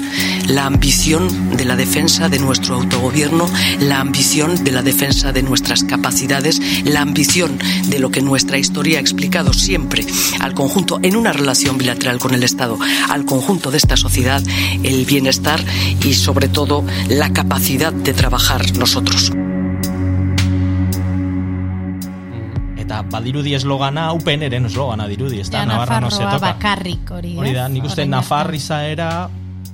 [0.47, 3.49] la ambición de la defensa de nuestro autogobierno,
[3.79, 8.97] la ambición de la defensa de nuestras capacidades, la ambición de lo que nuestra historia
[8.97, 10.05] ha explicado siempre
[10.41, 12.77] al conjunto, en una relación bilateral con el Estado,
[13.09, 14.41] al conjunto de esta sociedad,
[14.83, 15.59] el bienestar
[16.03, 19.31] y sobre todo la capacidad de trabajar nosotros.
[22.77, 26.39] Eta badirudi eslogana, UPN eren eslogana dirudi, ez da, Ja, Navarra no se toca.
[26.39, 29.29] bakarrik hori, Hori da, nik uste Orain Nafar izaera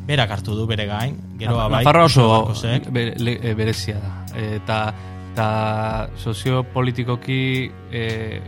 [0.08, 1.84] berak hartu du bere gain, geroa bai.
[1.84, 2.92] Nafarroa oso Barkosek.
[2.92, 4.26] be- le- e, berezia da.
[4.38, 4.94] Eta,
[5.32, 8.42] eta soziopolitikoki e,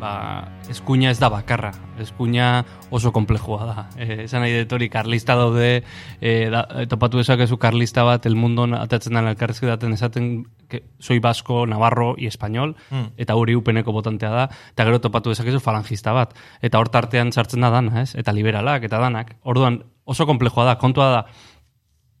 [0.00, 1.72] ba, eskuina ez da bakarra.
[2.00, 3.76] Eskuina oso komplejua da.
[3.98, 5.82] E, esan nahi dut hori, karlista daude,
[6.20, 10.84] e, da, e, topatu dezakezu karlista bat, el mundon atatzen den elkarrezke daten esaten que
[10.98, 13.12] soy vasco, navarro y español, Mm.
[13.16, 16.34] eta hori upeneko botantea da, eta gero topatu dezakezu falangista bat.
[16.62, 18.14] Eta hor tartean sartzen da dana, ez?
[18.14, 19.36] Eta liberalak, eta danak.
[19.42, 21.26] Orduan, oso komplejua da, kontua da,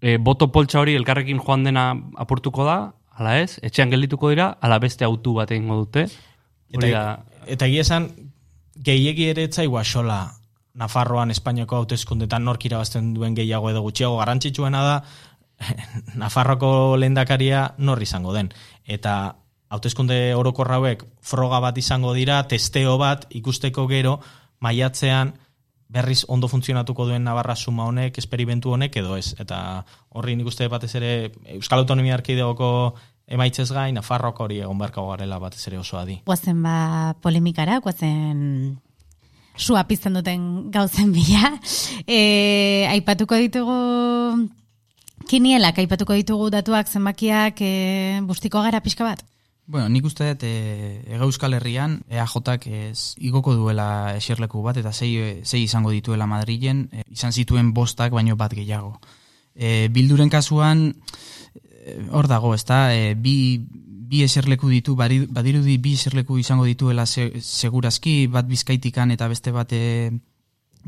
[0.00, 2.78] e, boto poltsa hori elkarrekin joan dena apurtuko da,
[3.18, 6.06] ala ez, etxean geldituko dira, ala beste autu bat egingo dute.
[6.68, 8.10] Eta, eta egia esan,
[8.84, 10.20] gehiegi ere etzai guaxola
[10.78, 14.96] Nafarroan Espainiako hauteskundetan nork irabazten duen gehiago edo gutxiago garrantzitsuena da
[16.22, 18.52] Nafarroko lehendakaria nor izango den.
[18.86, 19.34] Eta
[19.74, 24.18] hauteskunde orokorra hauek froga bat izango dira, testeo bat ikusteko gero
[24.64, 25.34] maiatzean
[25.88, 29.32] berriz ondo funtzionatuko duen Navarra suma honek, esperimentu honek edo ez.
[29.40, 31.12] Eta horri nik uste batez ere
[31.56, 32.70] Euskal Autonomia Arkidegoko
[33.28, 36.18] emaitzez gain, Nafarroko hori egon beharko garela batez ere oso adi.
[36.26, 38.78] Guazen ba polemikara, guazen
[39.58, 41.52] sua pizten duten gauzen bila.
[42.06, 43.78] E, aipatuko ditugu
[45.28, 47.72] kinielak, aipatuko ditugu datuak zenbakiak e,
[48.24, 49.24] bustiko gara pixka bat?
[49.68, 54.94] Bueno, nik uste dut e, Ega Euskal Herrian EAJak ez igoko duela eserleku bat eta
[54.96, 58.96] sei, sei izango dituela Madrilen, e, izan zituen bostak baino bat gehiago.
[59.52, 60.94] E, bilduren kasuan
[62.10, 62.94] hor dago, ezta?
[62.94, 63.58] E, bi,
[64.08, 69.72] bi eserleku ditu, badirudi bi eserleku izango dituela se, segurazki, bat bizkaitikan eta beste bat
[69.72, 70.10] e,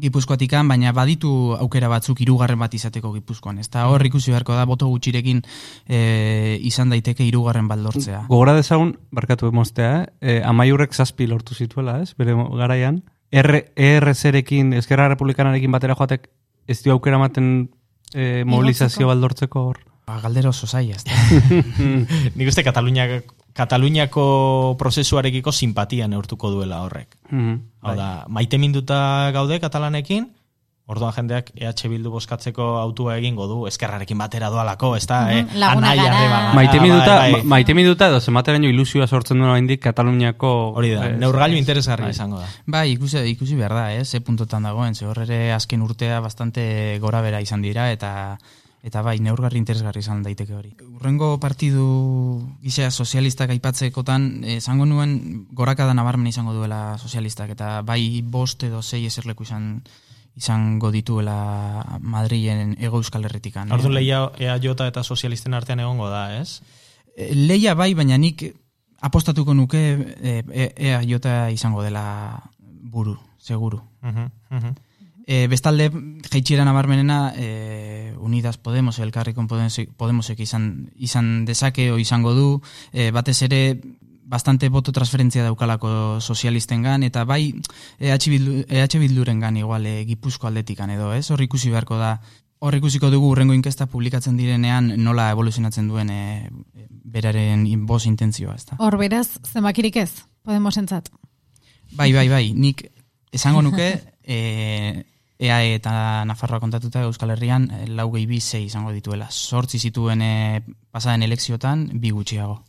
[0.00, 3.58] Gipuzkoatikan, baina baditu aukera batzuk hirugarren bat izateko Gipuzkoan.
[3.60, 5.42] Ez da hor ikusi beharko da, boto gutxirekin
[5.88, 8.22] e, izan daiteke hirugarren bat lortzea.
[8.30, 10.06] Gogora dezagun, barkatu emostea, eh?
[10.20, 12.14] e, amaiurrek zazpi lortu zituela, ez?
[12.16, 13.02] Bere garaian.
[13.30, 16.30] R, ERZ-erekin, Eskerra Republikanarekin batera joatek,
[16.70, 17.52] ez dio aukera maten
[18.14, 19.84] e, mobilizazio baldortzeko hor.
[20.10, 21.14] Ba, galdera oso zaila, ez da.
[22.34, 23.06] Nik uste Katalunia,
[23.54, 27.16] Kataluniako prozesuarekiko simpatia neurtuko duela horrek.
[27.30, 27.56] Mhm.
[27.86, 30.26] Hau da, maite minduta gaude katalanekin,
[30.90, 35.44] orduan jendeak EH Bildu boskatzeko autua egingo du, eskerrarekin batera doalako, ez da, eh?
[35.54, 36.16] Laguna Anaia, gara.
[36.18, 37.42] arreba gara, Maite minuta, bai, bai.
[37.42, 40.50] ma- maite minuta edo zemateraino ilusioa sortzen duen oraindik Kataluniako...
[40.80, 42.16] Hori da, eh, neurgailu interesgarri bai.
[42.16, 42.48] izango da.
[42.66, 44.04] Bai, ikusi, ikusi behar da, eh?
[44.04, 48.12] ze puntotan dagoen, ze hor ere azken urtea bastante gora bera izan dira, eta
[48.82, 50.70] eta bai, neurgarri interesgarri izan daiteke hori.
[50.88, 51.84] Urrengo partidu
[52.62, 58.82] gizea sozialistak aipatzekotan, eh, esango nuen gorakada nabarmen izango duela sozialistak, eta bai bost edo
[58.82, 59.82] sei eserleku izan
[60.36, 63.68] izango dituela Madrilen ego euskal herritikan.
[63.68, 63.74] eh?
[63.74, 66.62] Orduan lehia EAJ eta sozialisten artean egongo da, ez?
[67.16, 68.44] Eh, Leia bai, baina nik
[69.00, 69.80] apostatuko nuke
[70.22, 73.82] e, e, ea jota izango dela buru, seguru.
[74.02, 74.74] Mhm, mhm.
[75.30, 75.92] E, bestalde,
[76.26, 82.46] jaitxiera nabarmenena, e, Unidas Podemos, elkarrikon Podemosek, Podemosek izan, izan dezake o izango du,
[82.90, 83.78] e, batez ere
[84.26, 87.54] bastante boto transferentzia daukalako sozialistengan eta bai
[87.98, 91.30] EH, Bildu, EH Bildurengan igual e, Gipuzko aldetikan edo, ez?
[91.30, 92.16] Hor ikusi beharko da
[92.60, 96.50] Hor ikusiko dugu urrengo inkesta publikatzen direnean nola evoluzionatzen duen e,
[96.90, 98.76] beraren boz intentzioa, ezta.
[98.82, 100.10] Hor beraz, zenbakirik ez,
[100.42, 101.08] Podemos entzat.
[101.94, 102.84] Bai, bai, bai, nik
[103.32, 105.06] esango nuke e,
[105.40, 105.92] EAE eta
[106.28, 109.30] Nafarroa kontatuta Euskal Herrian e, lau gehi bi izango dituela.
[109.30, 112.62] Sortzi zituen e, pasaden elekziotan bi gutxiago.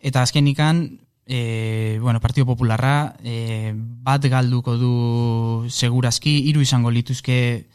[0.00, 7.66] Eta azkenikan, e, bueno, Partido Popularra e, bat galduko du segurazki, hiru izango lituzke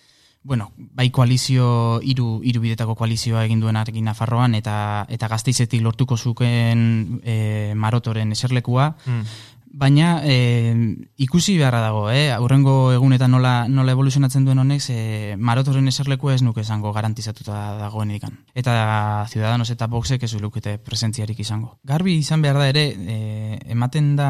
[0.42, 6.18] bueno, bai koalizio, hiru hiru bidetako koalizioa egin duen argin Nafarroan eta eta Gasteizetik lortuko
[6.18, 8.94] zuken e, Marotoren eserlekua.
[9.06, 9.26] Mm.
[9.72, 10.74] Baina e,
[11.22, 12.32] ikusi beharra dago, eh?
[12.34, 18.10] aurrengo egunetan nola, nola evoluzionatzen duen honek, e, marotoren eserleku ez nuke izango garantizatuta dagoen
[18.10, 18.40] edikan.
[18.58, 18.74] Eta
[19.30, 21.76] Ciudadanos eta Voxek ez lukete presentziarik izango.
[21.84, 24.30] Garbi izan behar da ere, e, ematen da,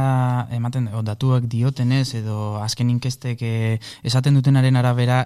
[0.52, 3.54] ematen o, datuak diotenez edo azken inkestek e,
[4.04, 5.24] esaten dutenaren arabera,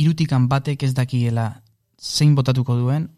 [0.00, 1.50] irutikan batek ez dakiela
[2.00, 3.10] zein botatuko duen,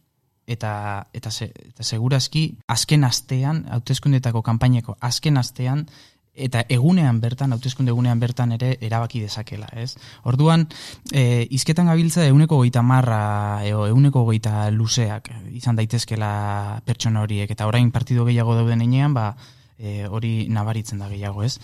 [0.46, 5.86] eta eta, se, eta segurazki azken astean, hauteskundetako kanpaineko azken astean,
[6.34, 9.94] eta egunean bertan, hauteskunde egunean bertan ere erabaki dezakela, ez?
[10.26, 10.66] Orduan,
[11.12, 17.68] e, izketan gabiltza euneko goita marra, eo, euneko goita luzeak izan daitezkela pertsona horiek, eta
[17.70, 19.34] orain partido gehiago dauden enean, ba,
[19.78, 21.58] e, hori nabaritzen da gehiago, ez?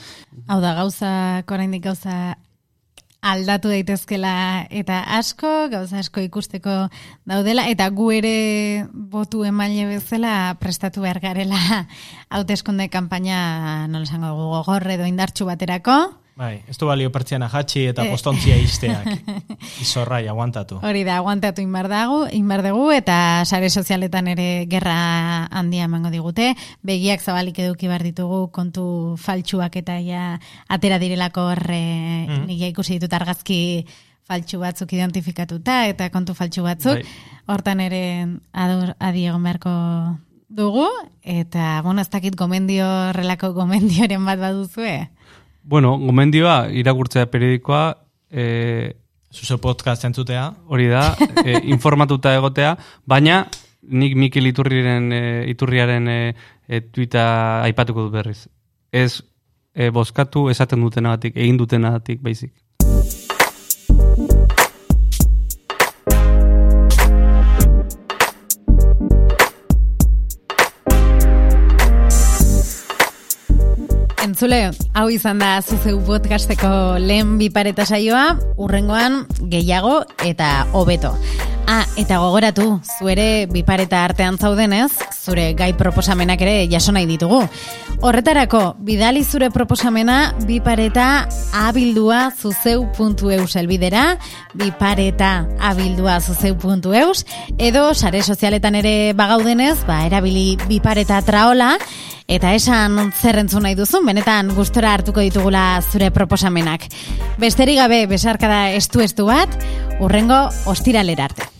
[0.47, 1.11] Hau da, gauza,
[1.51, 2.37] oraindik gauza
[3.21, 6.77] aldatu daitezkela eta asko, gauza asko ikusteko
[7.29, 8.35] daudela, eta gu ere
[8.93, 11.61] botu emaile bezala prestatu behar garela
[12.35, 16.01] hauteskunde kanpaina nola esango dugu, gogor edo indartxu baterako.
[16.41, 18.11] Bai, ez du balio pertsiana jatxi eta Eh.
[18.14, 19.05] postontzia izteak.
[19.84, 20.78] Izorrai, aguantatu.
[20.80, 24.95] Hori da, aguantatu inbar dago, inbar dugu, eta sare sozialetan ere gerra
[25.53, 26.55] handia emango digute.
[26.82, 28.86] Begiak zabalik eduki behar ditugu kontu
[29.20, 30.38] faltsuak eta ja
[30.68, 31.82] atera direlako horre,
[32.47, 33.84] nik ja ikusi ditut argazki
[34.24, 37.03] faltsu batzuk identifikatuta eta kontu faltsu batzuk.
[37.05, 37.45] Bai.
[37.53, 38.03] Hortan ere
[38.55, 39.76] adur, adi egon beharko
[40.49, 40.88] dugu,
[41.22, 45.11] eta, bueno, ez dakit gomendio, horrelako gomendioren bat baduzue.
[45.63, 47.97] Bueno, gomendioa, irakurtzea periodikoa,
[48.31, 48.97] e,
[49.31, 50.55] Zuze podcast entzutea.
[50.67, 53.45] hori da, e, informatuta egotea, baina
[53.83, 56.35] nik Mikel Iturriren, e, Iturriaren e,
[56.67, 58.49] e, tuita aipatuko dut berriz.
[58.91, 59.23] Ez
[59.75, 62.53] e, bozkatu esaten dutenagatik, egin dutenagatik, baizik.
[74.41, 81.11] Entzule, hau izan da zuzeu podcasteko lehen bipareta saioa, urrengoan gehiago eta hobeto.
[81.68, 82.64] Ah, eta gogoratu,
[82.97, 87.43] zuere bipareta artean zaudenez, zure gai proposamenak ere jaso nahi ditugu.
[88.01, 94.05] Horretarako, bidali zure proposamena bipareta abildua zuzeu.eus elbidera,
[94.55, 97.27] bipareta abildua zuzeu.eus,
[97.59, 101.75] edo sare sozialetan ere bagaudenez, ba, erabili bipareta traola,
[102.31, 106.89] eta esan zer entzun nahi duzun, benetan gustora hartuko ditugula zure proposamenak.
[107.43, 109.57] Besterik gabe besarkada estu estu bat,
[110.01, 111.60] urrengo ostiralera arte.